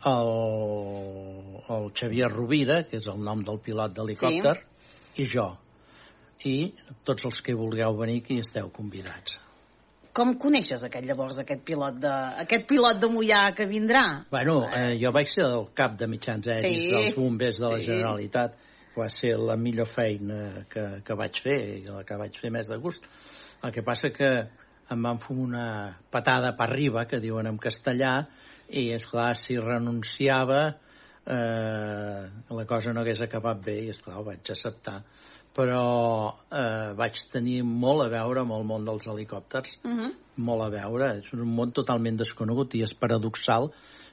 [0.07, 4.55] el, el Xavier Rovira, que és el nom del pilot d'helicòpter,
[5.15, 5.25] sí.
[5.25, 5.49] i jo.
[6.47, 6.55] I
[7.07, 9.39] tots els que vulgueu venir aquí esteu convidats.
[10.15, 12.13] Com coneixes aquest llavors, aquest pilot de,
[12.45, 14.05] aquest pilot de Mollà que vindrà?
[14.31, 16.91] Bueno, eh, jo vaig ser el cap de mitjans aeris Sí.
[16.95, 17.87] dels bombers de la Sí.
[17.87, 18.57] Generalitat.
[18.99, 22.67] Va ser la millor feina que, que vaig fer i la que vaig fer més
[22.67, 23.05] de gust.
[23.63, 24.31] El que passa que
[24.91, 28.27] em van fer una patada per arriba, que diuen en castellà,
[28.69, 30.63] i, és clar si renunciava
[31.29, 32.23] eh,
[32.55, 35.03] la cosa no hagués acabat bé i, esclar, ho vaig acceptar.
[35.59, 35.83] Però
[36.55, 40.11] eh, vaig tenir molt a veure amb el món dels helicòpters, Uh -huh.
[40.37, 41.19] molt a veure.
[41.19, 43.71] És un món totalment desconegut i és paradoxal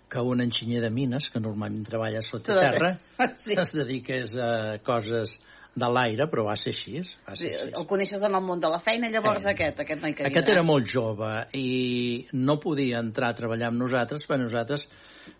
[0.09, 2.97] que un enginyer de mines, que normalment treballa sota terra,
[3.43, 3.53] Sí.
[3.57, 5.39] es dediqués a coses
[5.75, 7.01] de l'aire, però va ser així.
[7.27, 7.73] Va Sí, ser així.
[7.75, 9.49] el coneixes en el món de la feina, llavors Eh.
[9.51, 10.51] aquest, aquest noi que Aquest vindrà.
[10.53, 14.87] era molt jove i no podia entrar a treballar amb nosaltres, perquè nosaltres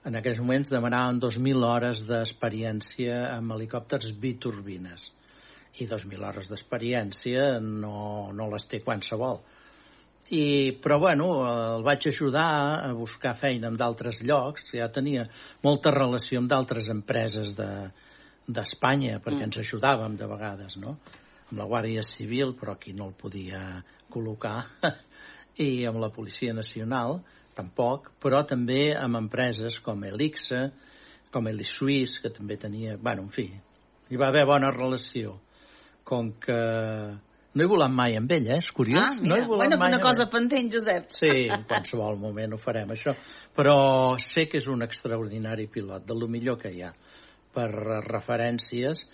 [0.04, 5.10] en aquells moments demanàvem 2.000 hores d'experiència amb helicòpters biturbines.
[5.80, 9.40] I 2.000 hores d'experiència no, no les té qualsevol.
[10.32, 11.28] I, però, bueno,
[11.78, 14.72] el vaig ajudar a buscar feina en d'altres llocs.
[14.74, 15.28] Ja tenia
[15.64, 17.92] molta relació amb d'altres empreses de
[18.48, 19.50] d'Espanya, perquè Mm.
[19.50, 20.98] ens ajudàvem de vegades, no?
[21.52, 24.66] Amb la Guàrdia Civil, però aquí no el podia col·locar,
[25.58, 27.22] i amb la Policia Nacional,
[27.56, 30.72] tampoc, però també amb empreses com Elixa,
[31.32, 32.98] com el Suís, que també tenia...
[32.98, 33.50] Bueno, en fi,
[34.10, 35.40] hi va haver bona relació.
[36.06, 36.56] Com que
[37.56, 38.60] no he volat mai amb ell, eh?
[38.60, 39.18] És curiós.
[39.18, 41.10] Ah, no he volat bueno, mai una cosa pendent, Josep.
[41.16, 43.16] Sí, en qualsevol moment ho farem, això.
[43.56, 46.92] Però sé que és un extraordinari pilot, de lo millor que hi ha
[47.56, 47.70] per
[48.06, 49.06] referències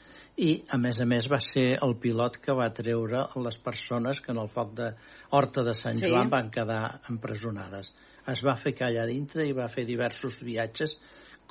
[0.41, 4.32] i, a més a més, va ser el pilot que va treure les persones que
[4.34, 4.91] en el foc de
[5.38, 6.10] Horta de Sant Sí.
[6.10, 7.91] Joan van quedar empresonades.
[8.32, 10.95] Es va ficar allà dintre i va fer diversos viatges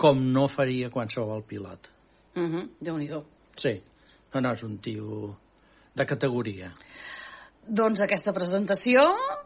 [0.00, 1.90] com no faria qualsevol pilot.
[2.36, 2.68] Uh -huh.
[2.80, 3.24] Déu-n'hi-do.
[3.56, 3.82] Sí,
[4.34, 5.36] no, no, és un tio
[5.94, 6.72] de categoria.
[7.66, 9.02] Doncs aquesta presentació,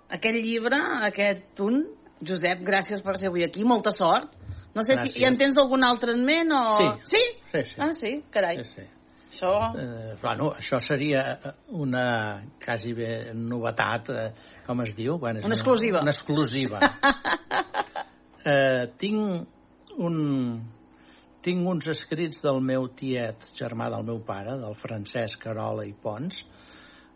[0.08, 0.78] aquest llibre,
[1.08, 1.82] aquest punt,
[2.24, 4.30] Josep, gràcies per ser avui aquí, molta sort.
[4.74, 5.14] No sé Gràcies.
[5.14, 6.64] si ja en tens algun altre en ment o...
[6.78, 6.90] Sí.
[7.14, 7.22] Sí?
[7.52, 7.80] Sí, sí.
[7.80, 8.12] Ah, sí?
[8.34, 8.58] Carai.
[8.64, 8.86] Sí, sí.
[9.34, 9.52] Això...
[9.78, 11.38] Eh, bueno, això seria
[11.74, 14.28] una quasi bé novetat, eh,
[14.66, 15.18] com es diu?
[15.18, 16.02] Bueno, és Una exclusiva.
[16.02, 16.80] Una exclusiva.
[18.52, 20.18] eh, tinc un...
[21.44, 26.38] Tinc uns escrits del meu tiet, germà del meu pare, del Francesc Carola i Pons,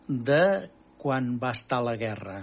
[0.04, 0.42] de
[1.00, 2.42] quan va estar la guerra.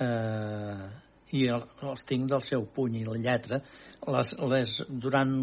[0.00, 0.86] Eh,
[1.32, 3.60] I el, els tinc del seu puny i la lletra.
[4.08, 5.42] Les, les, durant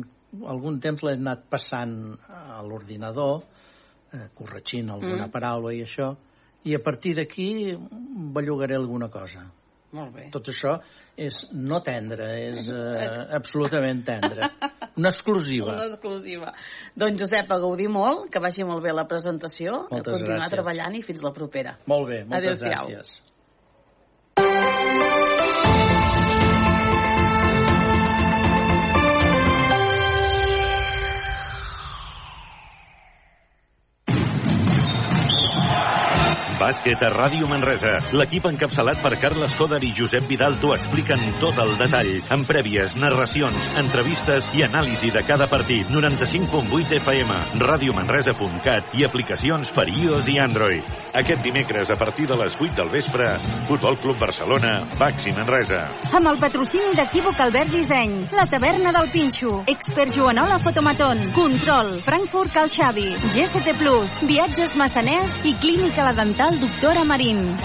[0.49, 3.43] algun temps l'he anat passant a l'ordinador,
[4.13, 5.31] eh, corregint alguna Mm.
[5.31, 6.15] paraula i això,
[6.65, 7.75] i a partir d'aquí
[8.33, 9.45] bellugaré alguna cosa.
[9.95, 10.25] Molt bé.
[10.33, 10.79] Tot això
[11.15, 14.49] és no tendre, és eh, absolutament tendre.
[14.97, 15.71] Una exclusiva.
[15.71, 16.51] Una exclusiva.
[16.95, 20.55] Doncs, Josep, a gaudir molt, que vagi molt bé la presentació, Moltes a continuar gràcies.
[20.57, 21.77] treballant i fins la propera.
[21.87, 22.89] Molt bé, moltes Adéu-siau.
[22.89, 23.21] gràcies.
[36.55, 37.97] Bàsquet a Ràdio Manresa.
[38.15, 42.95] L'equip encapçalat per Carles Coder i Josep Vidal t'ho expliquen tot el detall, amb prèvies,
[42.95, 45.89] narracions, entrevistes i anàlisi de cada partit.
[45.91, 50.93] 95.8 FM, radiomanresa.cat i aplicacions per iOS i Android.
[51.19, 53.27] Aquest dimecres, a partir de les 8 del vespre,
[53.67, 55.81] Futbol Club Barcelona, Baxi Manresa.
[56.15, 62.55] Amb el patrocini d'Equívoc Albert Disseny, la taverna del Pinxo, Expert Joanola Fotomaton, Control, Frankfurt
[62.55, 67.57] Cal Xavi, GST Plus, Viatges Massaners i Clínica La Dental Doctora Marín.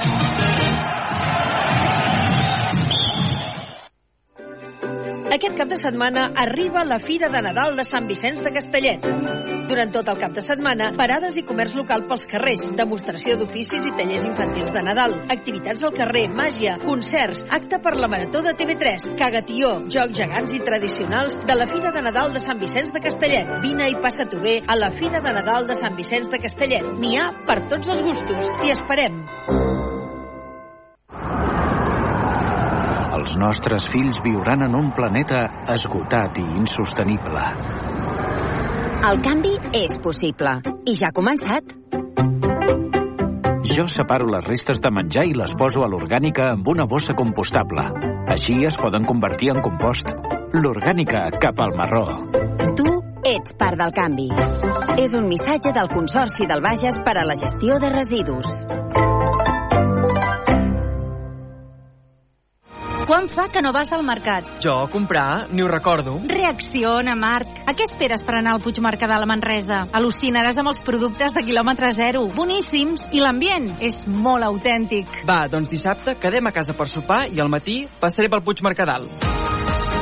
[5.31, 9.05] Aquest cap de setmana arriba la Fira de Nadal de Sant Vicenç de Castellet.
[9.71, 13.93] Durant tot el cap de setmana, parades i comerç local pels carrers, demostració d'oficis i
[13.95, 19.07] tallers infantils de Nadal, activitats del carrer, màgia, concerts, acte per la Marató de TV3,
[19.23, 23.55] cagatió, jocs gegants i tradicionals de la Fira de Nadal de Sant Vicenç de Castellet.
[23.63, 26.91] Vine i passa-t'ho bé a la Fira de Nadal de Sant Vicenç de Castellet.
[26.99, 28.55] N'hi ha per tots els gustos.
[28.59, 29.23] T'hi esperem.
[33.21, 37.43] Els nostres fills viuran en un planeta esgotat i insostenible.
[39.11, 40.55] El canvi és possible.
[40.89, 41.75] I ja ha començat.
[43.69, 47.85] Jo separo les restes de menjar i les poso a l'orgànica amb una bossa compostable.
[48.33, 50.17] Així es poden convertir en compost.
[50.57, 52.07] L'orgànica cap al marró.
[52.81, 52.89] Tu
[53.35, 54.31] ets part del canvi.
[54.97, 59.10] És un missatge del Consorci del Bages per a la gestió de residus.
[63.11, 64.47] Quan fa que no vas al mercat?
[64.63, 66.13] Jo a comprar ni ho recordo.
[66.31, 67.57] Reacciona, Marc.
[67.67, 69.81] A què esperes per anar al Puigmercadal a Manresa?
[69.99, 72.23] Al·lucinaràs amb els productes de quilòmetre zero.
[72.37, 73.09] Boníssims.
[73.11, 75.11] I l'ambient és molt autèntic.
[75.27, 79.11] Va, doncs dissabte quedem a casa per sopar i al matí passaré pel Puigmercadal.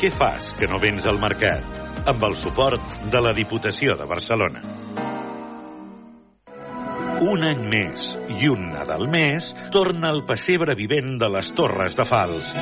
[0.02, 1.64] Què fas que no vens al mercat?
[2.12, 4.60] Amb el suport de la Diputació de Barcelona.
[7.18, 12.04] Un any més i un Nadal més torna el pessebre vivent de les Torres de
[12.06, 12.52] Fals.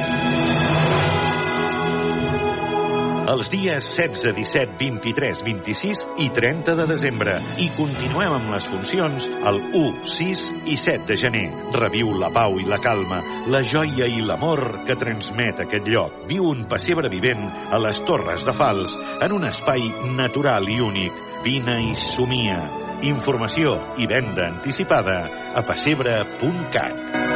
[3.27, 7.35] Els dies 16, 17, 23, 26 i 30 de desembre.
[7.61, 11.45] I continuem amb les funcions el 1, 6 i 7 de gener.
[11.77, 13.21] Reviu la pau i la calma,
[13.53, 16.25] la joia i l'amor que transmet aquest lloc.
[16.31, 21.23] Viu un pessebre vivent a les Torres de Fals, en un espai natural i únic.
[21.45, 22.86] Vine i somia.
[23.05, 25.19] Informació i venda anticipada
[25.53, 27.36] a pessebre.cat.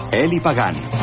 [0.13, 1.01] Eli Pagant.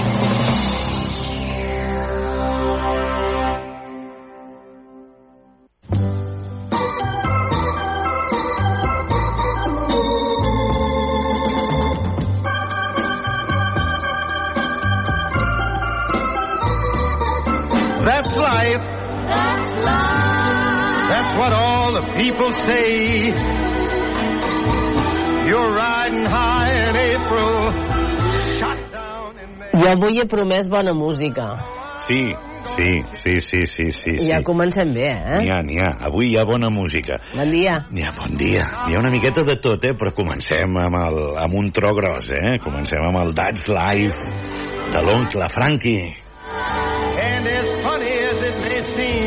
[18.38, 18.82] life.
[19.28, 21.08] That's life.
[21.08, 23.26] That's what all the people say.
[25.48, 27.57] You're riding high in April.
[29.78, 31.44] Jo avui he promès bona música.
[32.06, 32.34] Sí,
[32.74, 34.10] sí, sí, sí, sí, sí.
[34.10, 34.28] I sí.
[34.30, 35.38] ja comencem bé, eh?
[35.42, 35.90] N'hi ha, n'hi ha.
[36.08, 37.20] Avui hi ha bona música.
[37.34, 37.76] Bon dia.
[37.94, 38.64] N'hi ha, bon dia.
[38.88, 39.94] Hi ha una miqueta de tot, eh?
[39.98, 42.56] Però comencem amb, el, amb un tro gros, eh?
[42.64, 44.34] Comencem amb el That's Life
[44.90, 46.16] de l'oncle Frankie.
[46.48, 49.17] And as funny as it may seem,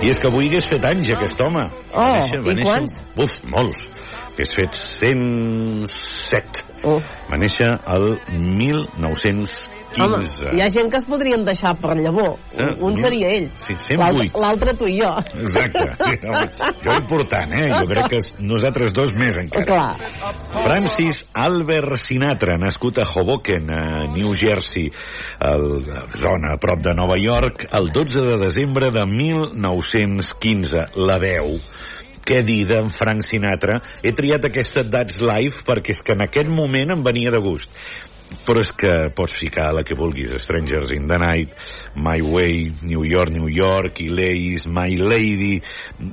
[0.00, 1.66] I és que avui hagués fet anys, aquest home.
[1.92, 2.94] Oh, i quants?
[3.20, 3.84] Uf, molts.
[4.30, 6.64] Hagués fet 107.
[6.88, 7.02] Oh.
[7.28, 9.79] Va néixer el 1915.
[9.98, 10.20] Home,
[10.54, 12.36] hi ha gent que es podrien deixar per llavor.
[12.54, 13.48] Sí, Un seria ell.
[13.66, 14.42] Sí, L'altre 108.
[14.44, 15.10] l'altre tu i jo.
[15.34, 15.86] Exacte.
[16.84, 17.66] Jo important, eh?
[17.72, 19.64] Jo crec que nosaltres dos més encara.
[19.66, 20.34] Clar.
[20.64, 23.84] Francis Albert Sinatra, nascut a Hoboken, a
[24.14, 24.90] New Jersey,
[25.40, 30.86] a la zona a prop de Nova York, el 12 de desembre de 1915.
[31.10, 31.58] La veu
[32.30, 33.80] què dir d'en Frank Sinatra?
[34.04, 37.70] He triat aquesta That's Life perquè és que en aquest moment em venia de gust.
[38.46, 41.56] Però és que pots ficar la que vulguis, Strangers in the Night,
[41.98, 45.58] My Way, New York, New York, Ilays, My Lady,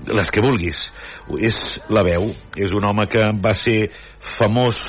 [0.10, 0.82] les que vulguis.
[1.38, 3.92] És la veu, és un home que va ser
[4.40, 4.82] famós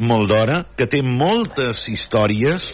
[0.00, 2.68] molt d'hora, que té moltes històries,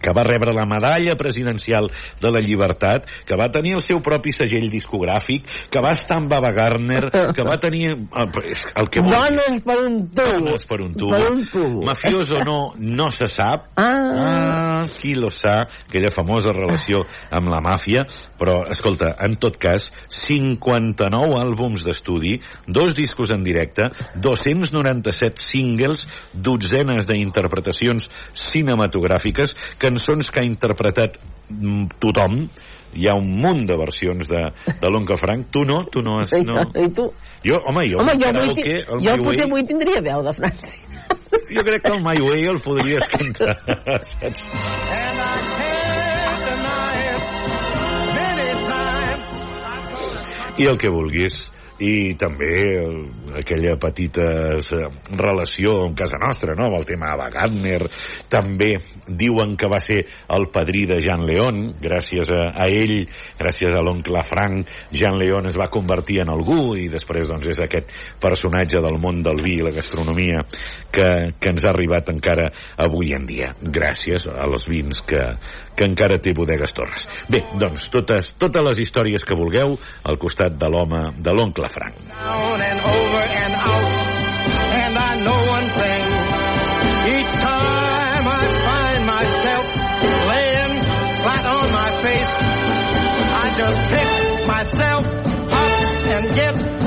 [0.00, 1.90] que va rebre la medalla presidencial
[2.20, 6.30] de la llibertat, que va tenir el seu propi segell discogràfic, que va estar amb
[6.32, 8.32] Baba Gardner, que va tenir el,
[8.74, 9.16] el que vulgui.
[9.16, 10.30] Dones per un tubo.
[10.40, 11.14] Dones per un tubo.
[11.14, 11.84] Per un tubo.
[11.86, 13.70] Mafiós o no, no se sap.
[13.76, 13.90] Ah.
[13.90, 14.60] ah
[15.00, 18.04] qui lo sa, aquella famosa relació amb la màfia,
[18.40, 19.90] però, escolta, en tot cas,
[20.24, 28.08] 59 àlbums d'estudi, dos discos en directe, 297 singles, dotzenes d'interpretacions
[28.48, 29.54] cinematogràfiques,
[29.90, 31.18] cançons que ha interpretat
[31.50, 32.44] mm, tothom,
[32.94, 34.40] hi ha un munt de versions de,
[34.80, 35.50] de l'Oncle Frank.
[35.54, 35.82] Tu no?
[35.90, 36.32] Tu no has...
[36.46, 36.62] No.
[36.74, 37.10] I tu?
[37.44, 40.78] Jo, home, jo, Home, jo, avui, ti- el jo potser avui tindria veu de Franci.
[41.54, 43.54] jo crec que el My Way el podries cantar,
[44.04, 44.44] saps?
[50.60, 51.36] i el que vulguis
[51.80, 52.50] i també
[52.80, 52.96] el,
[53.40, 54.26] aquella petita
[54.58, 54.80] eh,
[55.16, 57.80] relació amb casa nostra, no?, amb el tema de Gardner.
[58.30, 58.74] També
[59.06, 60.02] diuen que va ser
[60.36, 61.62] el padrí de Jean León.
[61.80, 63.06] Gràcies a, a ell,
[63.40, 67.62] gràcies a l'oncle Frank, Jean León es va convertir en algú i després doncs, és
[67.64, 70.44] aquest personatge del món del vi i la gastronomia
[70.92, 71.08] que,
[71.40, 72.50] que ens ha arribat encara
[72.80, 73.54] avui en dia.
[73.60, 75.22] Gràcies als vins que,
[75.80, 77.06] que encara té bodegues Torres.
[77.32, 81.96] Bé, doncs, totes, totes les històries que vulgueu al costat de l'home, de l'oncle Frank.
[93.60, 95.72] just pick myself up
[96.08, 96.79] and get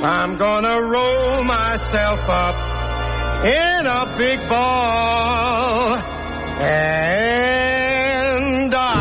[0.00, 2.54] I'm gonna roll myself up
[3.44, 5.96] in a big ball
[6.60, 8.98] and die.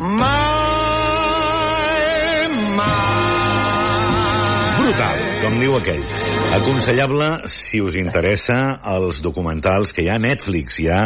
[0.00, 0.34] My,
[2.74, 4.74] my.
[4.76, 6.04] Brutal, com diu aquell.
[6.54, 10.76] Aconsellable, si us interessa, els documentals que hi ha a Netflix.
[10.78, 11.00] Hi ha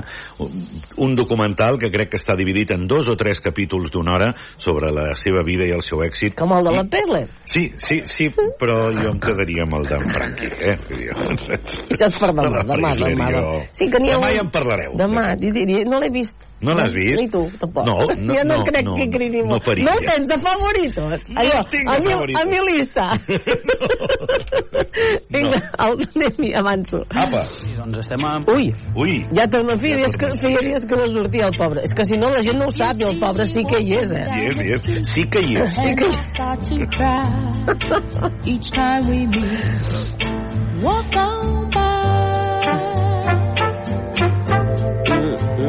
[1.01, 4.28] un documental que crec que està dividit en dos o tres capítols d'una hora
[4.61, 6.36] sobre la seva vida i el seu èxit.
[6.36, 7.22] Com el de la Pesler.
[7.49, 8.28] Sí, sí, sí,
[8.61, 10.76] però jo em quedaria amb el d'en Franqui, eh?
[11.96, 13.30] Ja et per demà, demà, demà.
[13.72, 14.99] Sí que n'hi ha Demà un- ja en parlareu.
[15.01, 15.30] Demà,
[15.88, 16.47] no l'he vist.
[16.61, 17.21] No l'has vist?
[17.21, 17.87] Ni tu, tampoc.
[17.87, 19.65] No, no, jo no, no, crec no, que cridi no molt.
[19.69, 19.85] faria.
[19.87, 21.29] No el tens de favoritos.
[21.29, 22.41] No Allò, el tinc de a mi, favoritos.
[22.41, 23.05] A mi lista.
[25.31, 26.99] Vinga, el, anem-hi, avanço.
[27.15, 27.43] Apa.
[27.69, 28.33] I doncs estem a...
[28.55, 29.15] Ui, Ui.
[29.37, 31.85] ja torno a fer, dies que, feia dies que no sortia el pobre.
[31.87, 33.95] És que si no la gent no ho sap i el pobre sí que hi
[34.01, 34.25] és, eh?
[34.27, 35.13] Hi és, hi és.
[35.15, 35.79] Sí que hi és.
[35.79, 37.23] Sí que hi cry
[38.51, 40.31] each time we meet.
[40.83, 41.68] Walk on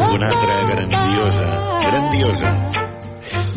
[0.09, 1.47] Una altra grandiosa,
[1.83, 2.51] grandiosa.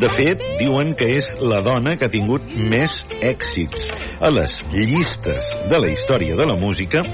[0.03, 3.87] De fet, diuen que és la dona que ha tingut més èxits
[4.21, 7.05] a les llistes de la història de la música,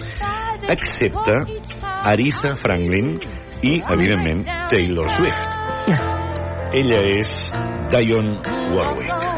[0.74, 1.36] excepte
[1.82, 3.14] Aretha Franklin
[3.62, 5.58] i, evidentment, Taylor Swift.
[6.82, 7.38] Ella és
[7.94, 9.30] Dionne Warwick.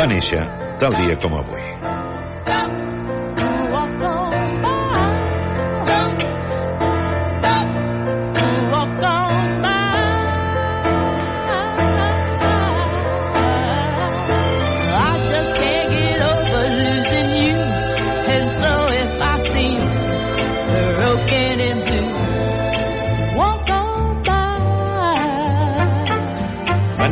[0.00, 0.42] Va néixer
[0.80, 2.85] tal dia com avui.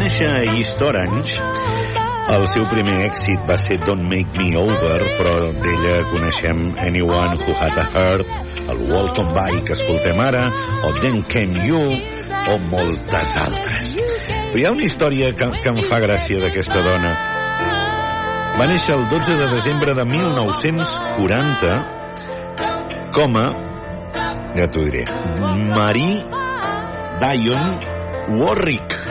[0.05, 1.41] Néixer a East Orange.
[2.35, 7.55] El seu primer èxit va ser Don't Make Me Over, però d'ella coneixem Anyone Who
[7.57, 8.29] Had a Heart,
[8.69, 10.45] el Welcome By que escoltem ara,
[10.85, 13.97] o Then Came You, o moltes altres.
[13.97, 17.13] Però hi ha una història que, que em fa gràcia d'aquesta dona.
[18.61, 21.73] Va néixer el 12 de desembre de 1940
[23.17, 23.49] com a,
[24.59, 25.05] ja t'ho diré,
[25.73, 26.21] Marie
[27.25, 27.69] Dion
[28.41, 29.04] Warwick.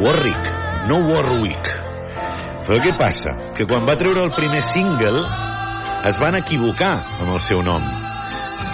[0.00, 0.46] Warwick,
[0.88, 1.68] no Warwick.
[2.64, 3.34] Però què passa?
[3.56, 5.26] Que quan va treure el primer single
[6.08, 8.11] es van equivocar amb el seu nom.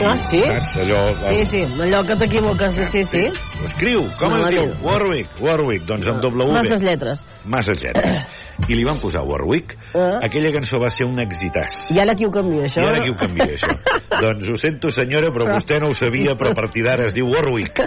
[0.05, 0.39] Ah, sí?
[0.39, 0.77] Saps?
[0.85, 3.25] Allò, Sí, sí, allò que t'equivoques, sí, sí.
[3.65, 4.69] Escriu, com es diu?
[4.85, 6.55] Warwick, Warwick, doncs amb doble V.
[6.55, 7.23] Masses lletres.
[7.45, 8.21] Masses lletres.
[8.69, 9.75] I li van posar Warwick.
[9.95, 10.21] Ah.
[10.23, 11.89] Aquella cançó va ser un exitàs.
[11.95, 12.83] I ara qui ho canvia, això?
[12.85, 13.73] I ara qui ho canvia, això?
[14.23, 17.27] doncs ho sento, senyora, però vostè no ho sabia, però a partir d'ara es diu
[17.33, 17.83] Warwick.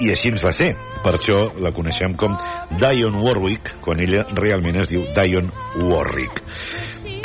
[0.00, 0.72] I així ens va ser.
[1.04, 2.34] Per això la coneixem com
[2.78, 5.52] Dion Warwick, quan ella realment es diu Dion
[5.84, 6.42] Warwick.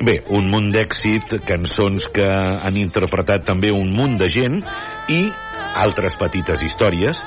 [0.04, 4.58] Bé, un munt d'èxit, cançons que han interpretat també un munt de gent
[5.16, 5.20] i
[5.80, 7.22] altres petites històries.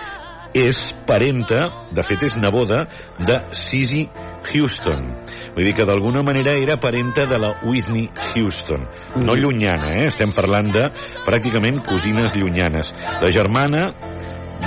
[0.57, 1.63] És parenta,
[1.97, 2.83] de fet és neboda,
[3.29, 4.03] de Sissy
[4.51, 5.09] Houston.
[5.55, 8.85] Vull dir que d'alguna manera era parenta de la Whitney Houston.
[9.25, 10.07] No llunyana, eh?
[10.11, 10.85] Estem parlant de
[11.25, 12.93] pràcticament cosines llunyanes.
[13.25, 13.87] La germana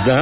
[0.06, 0.18] de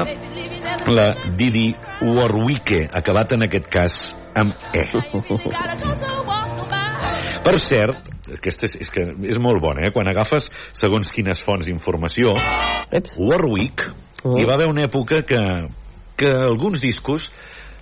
[0.92, 1.08] la
[1.40, 1.70] Didi
[2.04, 3.98] Warwicke, acabat en aquest cas
[4.36, 4.84] amb E.
[7.44, 9.92] Per cert, aquesta és, és, que és molt bona, eh?
[9.94, 12.34] Quan agafes segons quines fonts d'informació,
[13.16, 13.86] Warwick,
[14.24, 15.40] hi va haver una època que,
[16.18, 17.30] que alguns discos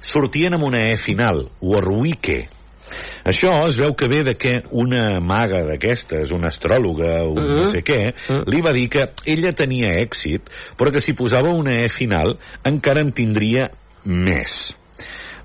[0.00, 2.44] sortien amb una E final, Warwicke.
[3.26, 7.82] Això es veu que ve de que una maga d'aquestes, una astròloga, un no sé
[7.82, 7.98] què,
[8.46, 10.46] li va dir que ella tenia èxit,
[10.78, 13.70] però que si posava una E final encara en tindria
[14.04, 14.70] més.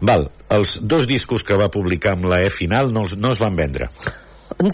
[0.02, 3.42] Val, els dos discos que va publicar amb la E final no, els, no es
[3.42, 3.92] van vendre.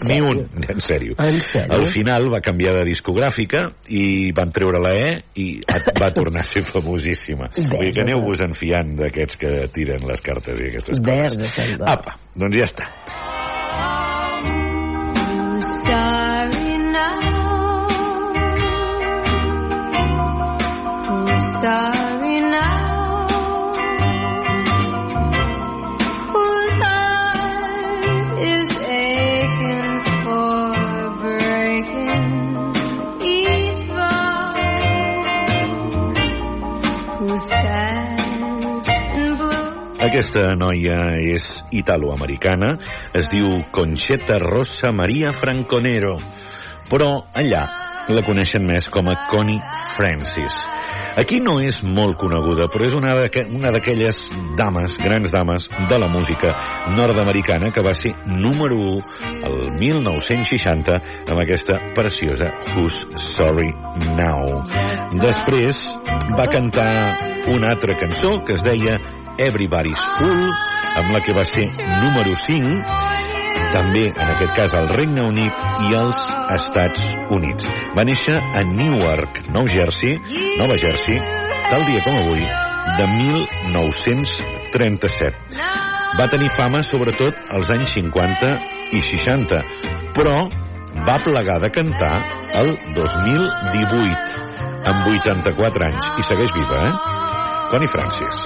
[0.08, 0.40] Ni un,
[0.72, 1.14] en sèrio.
[1.20, 1.74] En sèrio?
[1.76, 5.10] Al final va canviar de discogràfica i van treure la E
[5.40, 5.48] i
[6.00, 7.50] va tornar a ser famosíssima.
[7.58, 11.38] Vull dir que aneu-vos enfiant d'aquests que tiren les cartes i aquestes coses.
[11.60, 11.92] Verda.
[11.94, 12.90] Apa, doncs ja està.
[15.88, 17.38] Sorry now.
[21.28, 21.97] Who's sorry
[40.08, 41.44] Aquesta noia és
[41.76, 42.78] italoamericana,
[43.12, 46.14] es diu Concheta Rosa Maria Franconero,
[46.88, 47.66] però allà
[48.08, 49.60] la coneixen més com a Connie
[49.98, 50.56] Francis.
[51.18, 54.16] Aquí no és molt coneguda, però és una d'aqu- una d'aquelles
[54.56, 56.54] dames, grans dames, de la música
[56.96, 59.02] nord-americana que va ser número 1
[59.44, 60.94] el 1960
[61.28, 62.96] amb aquesta preciosa Who's
[63.36, 63.68] Sorry
[64.16, 64.64] Now.
[65.20, 65.76] Després
[66.38, 67.18] va cantar
[67.52, 68.96] una altra cançó que es deia
[69.38, 70.48] Everybody's Fool,
[70.98, 71.68] amb la que va ser
[72.02, 72.98] número 5,
[73.72, 75.52] també, en aquest cas, al Regne Unit
[75.88, 76.18] i als
[76.56, 77.02] Estats
[77.34, 77.64] Units.
[77.96, 80.12] Va néixer a Newark, Nou Jersey,
[80.60, 81.18] Nova Jersey,
[81.68, 82.44] tal dia com avui,
[82.98, 85.34] de 1937.
[86.18, 88.48] Va tenir fama, sobretot, als anys 50
[88.96, 89.62] i 60,
[90.16, 90.36] però
[91.06, 92.16] va plegar de cantar
[92.58, 94.32] el 2018,
[94.88, 96.94] amb 84 anys, i segueix viva, eh?
[97.68, 98.36] Connie Francis.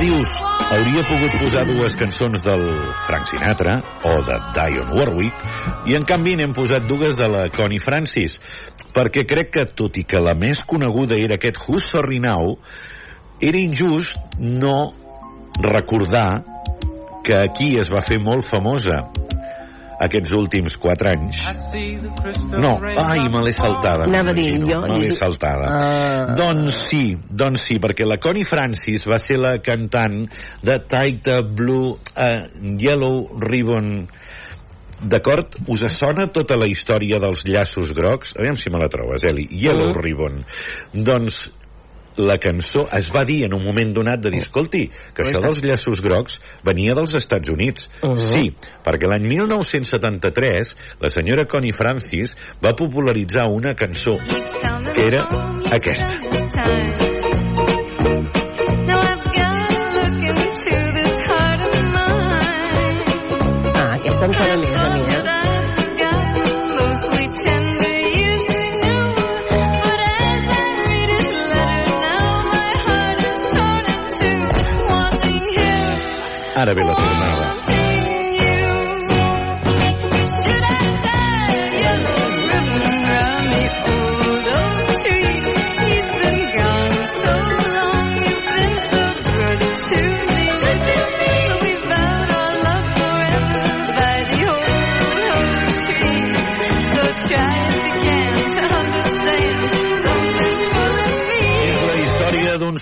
[0.00, 0.30] Dius?
[0.70, 2.62] Hauria pogut posar dues cançons del
[3.06, 3.76] Frank Sinatra
[4.08, 8.38] o de Dion Warwick i en canvi n'hem posat dues de la Connie Francis
[8.96, 12.54] perquè crec que tot i que la més coneguda era aquest Who's Sorry Now
[13.40, 14.78] era injust no
[15.60, 16.44] recordar
[17.26, 19.02] que aquí es va fer molt famosa
[20.00, 21.42] aquests últims 4 anys.
[22.50, 22.74] No,
[23.04, 24.08] ai, me l'he saltada.
[24.08, 24.80] Anava a dir, jo...
[24.86, 25.70] Me l'he saltada.
[25.76, 26.34] Ah.
[26.38, 30.22] Doncs sí, doncs sí, perquè la Connie Francis va ser la cantant
[30.64, 32.44] de the Blue uh,
[32.80, 34.08] Yellow Ribbon
[35.00, 35.54] D'acord?
[35.72, 38.34] Us sona tota la història dels llaços grocs?
[38.36, 39.46] Aviam si me la trobes, Eli.
[39.48, 40.02] Yellow Mm.
[40.04, 40.44] Ribbon.
[40.92, 41.38] Doncs
[42.20, 45.62] la cançó es va dir en un moment donat de dir, escolti, que això dels
[45.64, 47.88] llaços grocs venia dels Estats Units.
[48.02, 48.16] Uh-huh.
[48.16, 48.52] Sí,
[48.86, 54.18] perquè l'any 1973 la senyora Connie Francis va popularitzar una cançó
[54.94, 55.24] que era
[55.70, 56.10] aquesta.
[63.80, 64.69] Ah, aquesta em sona més
[76.70, 77.19] Ara ve la tornada.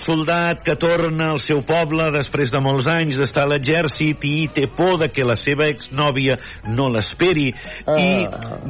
[0.09, 4.65] Soldat que torna al seu poble després de molts anys d'estar a l'exèrcit i té
[4.73, 6.39] por de que la seva exnòvia
[6.73, 7.51] no l'esperi.
[7.93, 8.09] I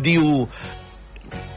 [0.03, 0.49] diu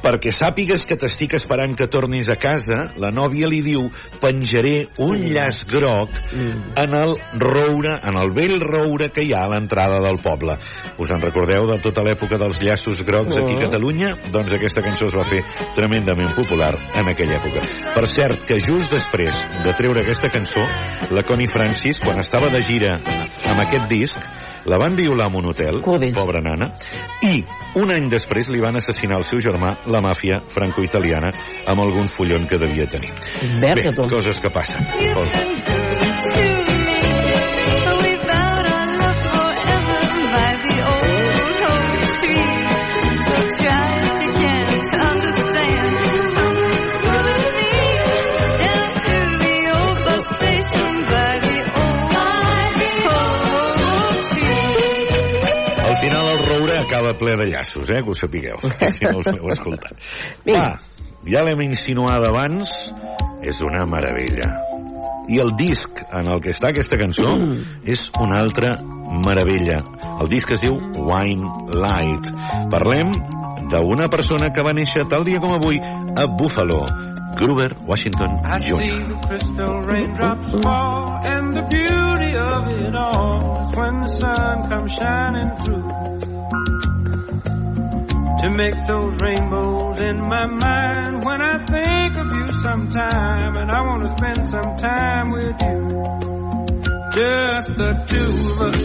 [0.01, 3.83] perquè sàpigues que t'estic esperant que tornis a casa, la nòvia li diu
[4.21, 9.51] penjaré un llaç groc en el roure, en el vell roure que hi ha a
[9.53, 10.57] l'entrada del poble.
[10.97, 13.61] Us en recordeu de tota l'època dels llaços grocs aquí a Mhm.
[13.61, 14.15] Catalunya?
[14.31, 15.43] Doncs aquesta cançó es va fer
[15.75, 17.61] tremendament popular en aquella època.
[17.93, 20.61] Per cert, que just després de treure aquesta cançó,
[21.11, 24.17] la Connie Francis, quan estava de gira amb aquest disc,
[24.65, 26.71] la van violar en un hotel, pobra nana,
[27.27, 27.43] i
[27.81, 31.31] un any després li van assassinar el seu germà, la màfia franco-italiana,
[31.65, 33.13] amb algun follon que devia tenir.
[33.61, 34.85] Verga, Bé, coses que passen.
[35.15, 35.90] Al
[57.19, 58.57] ple de llaços, eh, que ho sapigueu,
[58.95, 59.97] si no us l'heu escoltat.
[60.47, 60.67] Va,
[61.27, 62.71] ja l'hem insinuada abans,
[63.45, 64.49] és una meravella.
[65.31, 67.29] I el disc en el que està aquesta cançó
[67.87, 68.73] és una altra
[69.25, 69.79] meravella.
[70.17, 72.31] El disc es diu Wine Light.
[72.73, 73.13] Parlem
[73.71, 76.83] d'una persona que va néixer tal dia com avui a Buffalo,
[77.39, 78.77] Gruber Washington I Jr.
[78.77, 84.69] see the crystal raindrops fall, and the beauty of it all is when the sun
[84.69, 86.00] comes shining through.
[88.41, 93.81] To make those rainbows in my mind when I think of you sometime, and I
[93.81, 95.77] want to spend some time with you.
[97.13, 98.81] Just the two of us.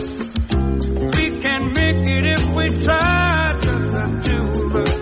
[1.17, 4.95] We can make it if we try, just the two of us.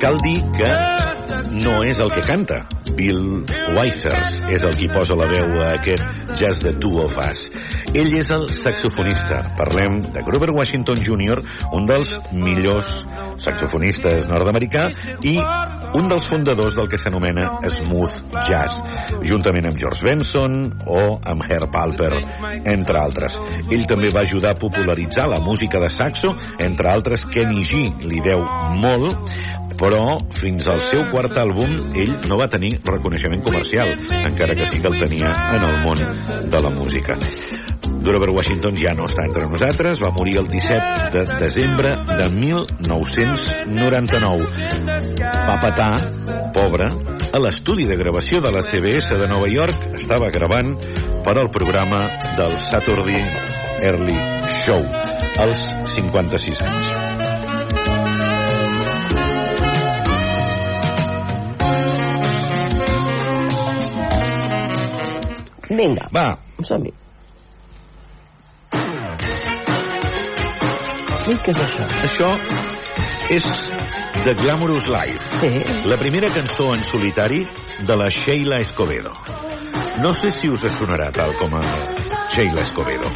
[0.00, 0.91] Cal dir que
[1.62, 2.62] no és el que canta.
[2.96, 3.44] Bill
[3.76, 7.44] Withers és el qui posa la veu a aquest Just the Two of Us.
[7.92, 9.42] Ell és el saxofonista.
[9.58, 11.42] Parlem de Grover Washington Jr.,
[11.76, 12.90] un dels millors
[13.42, 14.88] saxofonistes nord-americà
[15.28, 15.36] i
[15.92, 18.80] un dels fundadors del que s'anomena smooth jazz,
[19.28, 20.54] juntament amb George Benson
[20.88, 22.12] o amb Herb Alper,
[22.72, 23.36] entre altres.
[23.68, 28.22] Ell també va ajudar a popularitzar la música de saxo, entre altres Kenny G li
[28.24, 28.40] deu
[28.80, 29.12] molt,
[29.78, 33.88] però fins al seu quart àlbum ell no va tenir reconeixement comercial,
[34.22, 35.98] encara que sí que el tenia en el món
[36.50, 37.12] de la música.
[38.02, 44.42] Grover Washington ja no està entre nosaltres, va morir el 17 de desembre de 1999.
[45.22, 45.94] Va patar,
[46.56, 46.86] pobre,
[47.32, 50.74] a l'estudi de gravació de la CBS de Nova York, estava gravant
[51.22, 52.00] per al programa
[52.38, 53.22] del Saturday
[53.82, 54.18] Early
[54.66, 54.82] Show,
[55.46, 55.60] als
[55.94, 57.21] 56 anys.
[65.76, 66.08] Vinga.
[66.14, 66.26] Va.
[66.64, 66.92] Som-hi.
[71.22, 71.84] I què és això?
[72.02, 72.30] Això
[73.30, 73.44] és
[74.24, 75.38] The Glamorous Life.
[75.38, 75.50] Sí.
[75.88, 77.44] La primera cançó en solitari
[77.86, 79.12] de la Sheila Escobedo.
[80.02, 81.62] No sé si us sonarà tal com a
[82.32, 83.10] Sheila Escobedo.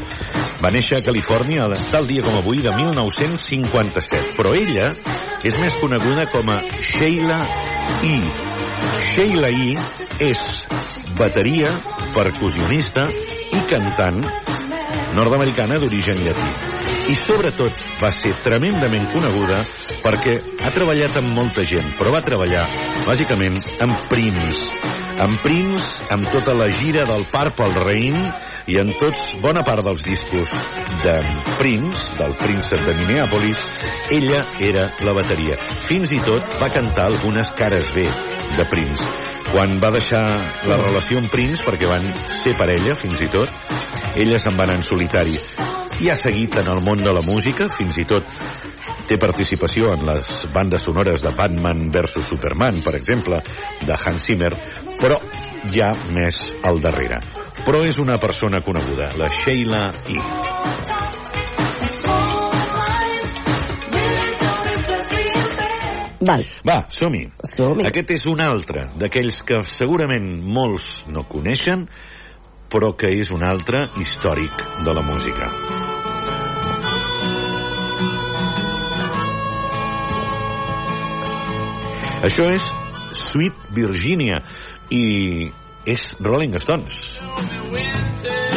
[0.63, 4.93] Va néixer a Califòrnia tal dia com avui de 1957, però ella
[5.43, 6.61] és més coneguda com a
[6.95, 7.41] Sheila
[8.07, 8.17] E.
[9.13, 9.75] Sheila E
[10.27, 10.41] és
[11.19, 11.71] bateria,
[12.15, 13.07] percussionista
[13.53, 14.23] i cantant
[15.17, 16.49] nord-americana d'origen llatí.
[17.07, 19.63] I sobretot va ser tremendament coneguda
[20.05, 22.67] perquè ha treballat amb molta gent, però va treballar
[23.07, 24.73] bàsicament amb Prince.
[25.23, 28.19] Amb Prince, amb tota la gira del Purple Rain
[28.67, 30.51] i en tots, bona part dels discos
[31.05, 31.15] de
[31.61, 33.63] Prince, del príncep de Minneapolis,
[34.11, 35.59] ella era la bateria.
[35.87, 38.07] Fins i tot va cantar algunes cares B
[38.57, 39.07] de Prince.
[39.53, 40.25] Quan va deixar
[40.67, 42.11] la relació amb Prince, perquè van
[42.43, 43.53] ser parella, fins i tot,
[44.19, 45.39] ella se'n va anar en solitari.
[46.03, 48.27] I ha seguit en el món de la música, fins i tot
[49.07, 53.39] té participació en les bandes sonores de Batman vs Superman, per exemple,
[53.87, 54.51] de Hans Zimmer,
[54.99, 55.23] però
[55.71, 57.23] ja més al darrere.
[57.67, 60.21] Però és una persona coneguda, la Sheila E.
[66.27, 66.45] Val.
[66.63, 67.25] Va, som-hi.
[67.57, 71.89] som Aquest és un altre d'aquells que segurament molts no coneixen,
[72.71, 75.51] però que és un altre històric de la música.
[82.31, 82.71] Això és
[83.27, 84.39] Sweet Virginia
[84.95, 85.05] i
[85.87, 88.56] és Rolling Stones.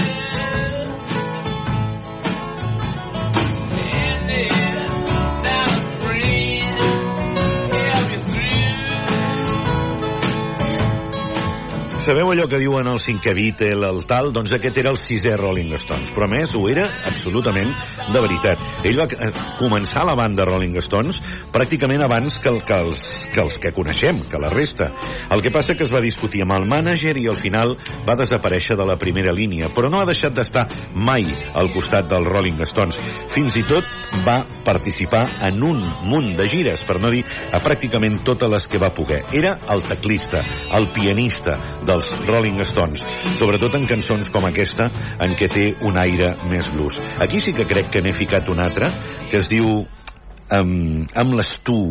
[12.00, 14.30] Sabeu allò que diuen el cinquè Beatle, el tal?
[14.32, 16.14] Doncs aquest era el sisè Rolling Stones.
[16.16, 17.74] Però més, ho era absolutament
[18.14, 18.62] de veritat.
[18.88, 19.28] Ell va eh,
[19.60, 21.20] començar la banda Rolling Stones
[21.52, 23.02] pràcticament abans que, el, que, els,
[23.34, 24.88] que els que coneixem, que la resta.
[25.28, 27.76] El que passa que es va discutir amb el mànager i al final
[28.08, 32.32] va desaparèixer de la primera línia, però no ha deixat d'estar mai al costat dels
[32.32, 33.02] Rolling Stones.
[33.36, 38.22] Fins i tot va participar en un munt de gires, per no dir a pràcticament
[38.24, 39.26] totes les que va poder.
[39.36, 40.45] Era el teclista,
[40.80, 41.60] el pianista
[41.90, 43.04] dels Rolling Stones,
[43.40, 44.90] sobretot en cançons com aquesta,
[45.26, 47.00] en què té un aire més blues.
[47.24, 48.92] Aquí sí que crec que n'he ficat un altre,
[49.30, 51.82] que es diu um, amb l'Stu.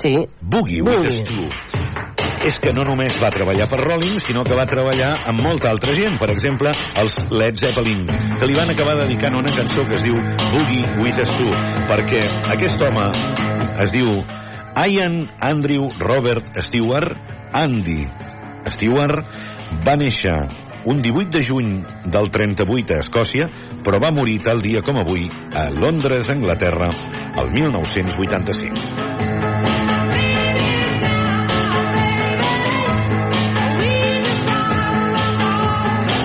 [0.00, 0.12] Sí.
[0.40, 1.24] Boogie, with Boogie.
[1.24, 1.46] Stu.
[2.46, 5.94] És que no només va treballar per Rolling, sinó que va treballar amb molta altra
[5.96, 6.18] gent.
[6.20, 6.70] Per exemple,
[7.00, 10.14] els Led Zeppelin, que li van acabar dedicant una cançó que es diu
[10.52, 11.48] Boogie with Stu,
[11.88, 12.22] perquè
[12.54, 13.08] aquest home
[13.82, 14.20] es diu
[14.76, 17.16] Ian Andrew Robert Stewart
[17.56, 18.04] Andy
[18.72, 19.24] Stewart
[19.86, 20.36] va néixer
[20.86, 21.70] un 18 de juny
[22.06, 23.48] del 38 a Escòcia,
[23.82, 26.92] però va morir tal dia com avui a Londres, Anglaterra,
[27.42, 29.06] el 1985.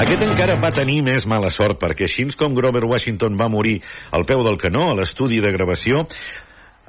[0.02, 3.80] Aquest encara va tenir més mala sort perquè així com Grover Washington va morir
[4.14, 6.06] al peu del canó a l'estudi de gravació,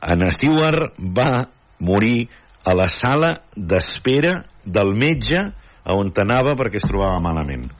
[0.03, 1.49] en Stewart va
[1.81, 2.29] morir
[2.65, 5.41] a la sala d'espera del metge
[5.83, 7.71] a on anava perquè es trobava malament.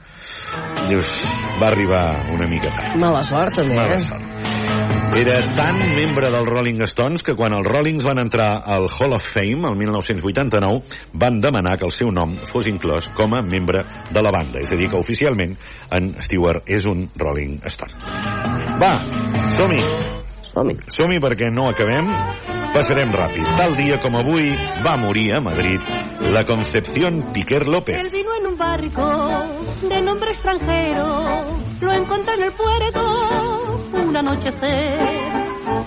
[0.89, 1.07] Dius,
[1.61, 2.03] va arribar
[2.33, 2.99] una mica tard.
[3.01, 3.77] Mala sort, també.
[3.77, 4.05] Mala eh?
[4.05, 4.43] sort.
[5.13, 9.27] Era tan membre dels Rolling Stones que quan els Rollings van entrar al Hall of
[9.29, 10.81] Fame, el 1989,
[11.13, 14.63] van demanar que el seu nom fos inclòs com a membre de la banda.
[14.65, 15.55] És a dir, que oficialment
[15.93, 17.93] en Stewart és un Rolling Stone.
[18.81, 18.95] Va,
[19.59, 19.85] som-hi!
[20.49, 20.77] Som-hi.
[20.97, 22.62] Som-hi perquè no acabem.
[22.73, 23.45] Passarem ràpid.
[23.53, 24.47] Tal dia com avui
[24.81, 25.81] va morir a Madrid
[26.33, 28.01] la Concepción Piquer López.
[28.01, 31.05] Él vino en un barco de nombre extranjero,
[31.81, 34.99] lo encontré en el puerto un anochecer,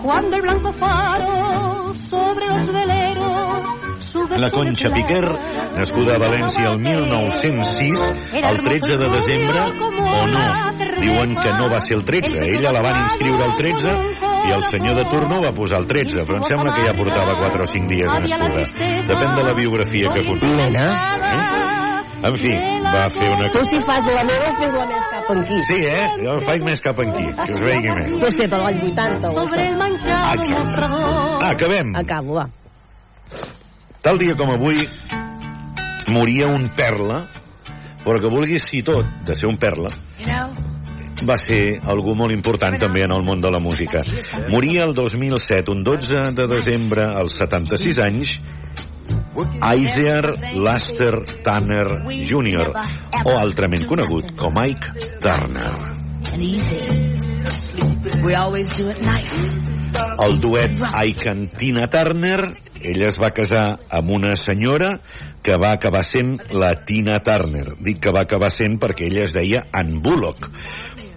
[0.04, 5.24] cuando el blanco faro sobre los veleros La Concha Piquer,
[5.74, 10.66] nascuda a València el 1906, el 13 de desembre, o no.
[11.00, 12.56] Diuen que no va ser el 13.
[12.56, 16.24] Ella la van inscriure el 13 i el senyor de turno va posar el 13,
[16.28, 18.64] però em sembla que ja portava 4 o 5 dies nascuda.
[19.10, 20.86] Depèn de la biografia que consultis.
[20.86, 21.56] Eh?
[22.26, 22.52] En fi,
[22.86, 23.48] va fer una...
[23.52, 25.58] Tu si fas la meva, fes la més cap aquí.
[25.68, 26.06] Sí, eh?
[26.24, 28.16] Jo faig més cap aquí, que es vegi més.
[28.22, 30.56] No sé, per l'any 80 o Exacte.
[30.58, 31.42] mostrador.
[31.42, 31.92] Ah, acabem.
[32.00, 32.46] Acabo, va.
[34.06, 34.86] Tal dia com avui
[36.08, 37.26] moria un perla,
[38.04, 39.90] però que vulguis si tot de ser un perla,
[41.24, 44.02] va ser algú molt important també en el món de la música.
[44.52, 48.36] Moria el 2007, un 12 de desembre, als 76 anys,
[49.36, 50.22] Isaiah
[50.54, 51.86] Laster Tanner
[52.24, 52.72] Jr.,
[53.24, 55.72] o altrament conegut com Ike Turner.
[60.26, 62.50] El duet Ike and Tina Turner,
[62.80, 64.96] ella es va casar amb una senyora
[65.46, 67.76] que va acabar sent la Tina Turner.
[67.80, 70.50] Dic que va acabar sent perquè ella es deia Ann Bullock,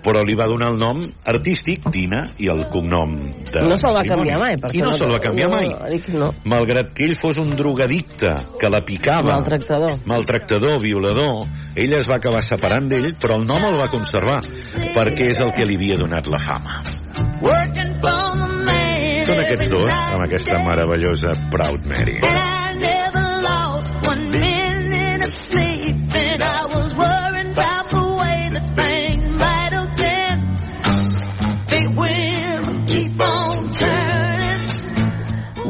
[0.05, 3.15] però li va donar el nom artístic, Tina, i el cognom
[3.49, 5.91] de No se'l va canviar mai, per I no això se'l va canviar no, mai.
[5.93, 6.31] Dic no.
[6.49, 9.35] Malgrat que ell fos un drogadicte, que la picava...
[9.35, 9.97] Maltractador.
[10.09, 11.45] Maltractador, violador.
[11.75, 14.39] Ella es va acabar separant d'ell, però el nom el va conservar,
[14.95, 16.81] perquè és el que li havia donat la fama.
[19.29, 22.17] Són aquests dos, amb aquesta meravellosa Proud Mary.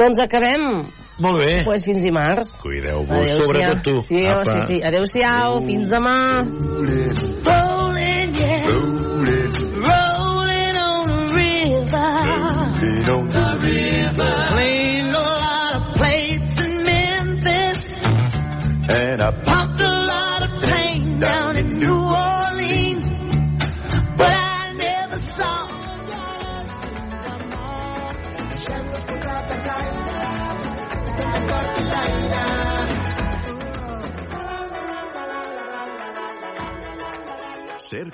[0.09, 0.87] Doncs acabem.
[1.21, 1.61] Molt bé.
[1.67, 2.55] Pues fins dimarts.
[2.63, 4.01] Cuideu-vos, sobretot tu.
[4.07, 4.55] Sí, oh, Apa.
[4.55, 4.81] sí, sí.
[4.89, 6.15] Adéu-siau, fins demà.
[6.41, 7.28] Rolling,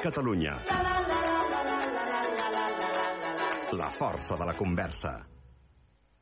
[0.05, 0.51] Catalunya.
[3.71, 5.25] La força de la conversa.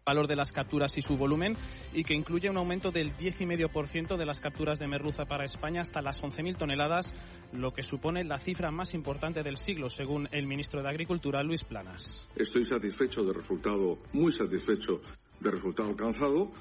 [0.06, 1.56] valor de las capturas y su volumen
[1.94, 6.02] y que incluye un aumento del 10,5% de las capturas de merluza para España hasta
[6.02, 7.14] las 11.000 toneladas,
[7.54, 11.64] lo que supone la cifra más importante del siglo, según el ministro de Agricultura, Luis
[11.64, 12.28] Planas.
[12.36, 15.02] Estoy satisfecho del resultado, muy satisfecho
[15.40, 16.52] del resultado alcanzado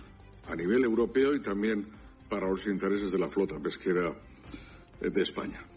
[0.47, 1.89] a nivel europeo y también
[2.29, 4.13] para los intereses de la flota pesquera
[5.01, 5.72] de España.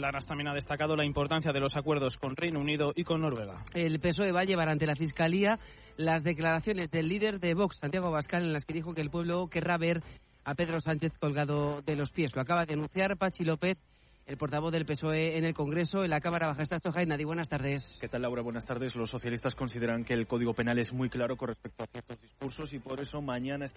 [0.00, 3.62] Planas también ha destacado la importancia de los acuerdos con Reino Unido y con Noruega.
[3.74, 5.58] El PSOE va a llevar ante la Fiscalía
[5.98, 9.48] las declaraciones del líder de Vox, Santiago Abascal, en las que dijo que el pueblo
[9.48, 10.02] querrá ver
[10.44, 12.34] a Pedro Sánchez colgado de los pies.
[12.34, 13.76] Lo acaba de anunciar Pachi López,
[14.24, 16.62] el portavoz del PSOE en el Congreso, en la Cámara Baja.
[16.62, 17.24] Estás, Jainadi.
[17.24, 17.98] Buenas tardes.
[18.00, 18.40] ¿Qué tal, Laura?
[18.40, 18.96] Buenas tardes.
[18.96, 22.72] Los socialistas consideran que el Código Penal es muy claro con respecto a ciertos discursos
[22.72, 23.68] y por eso mañana está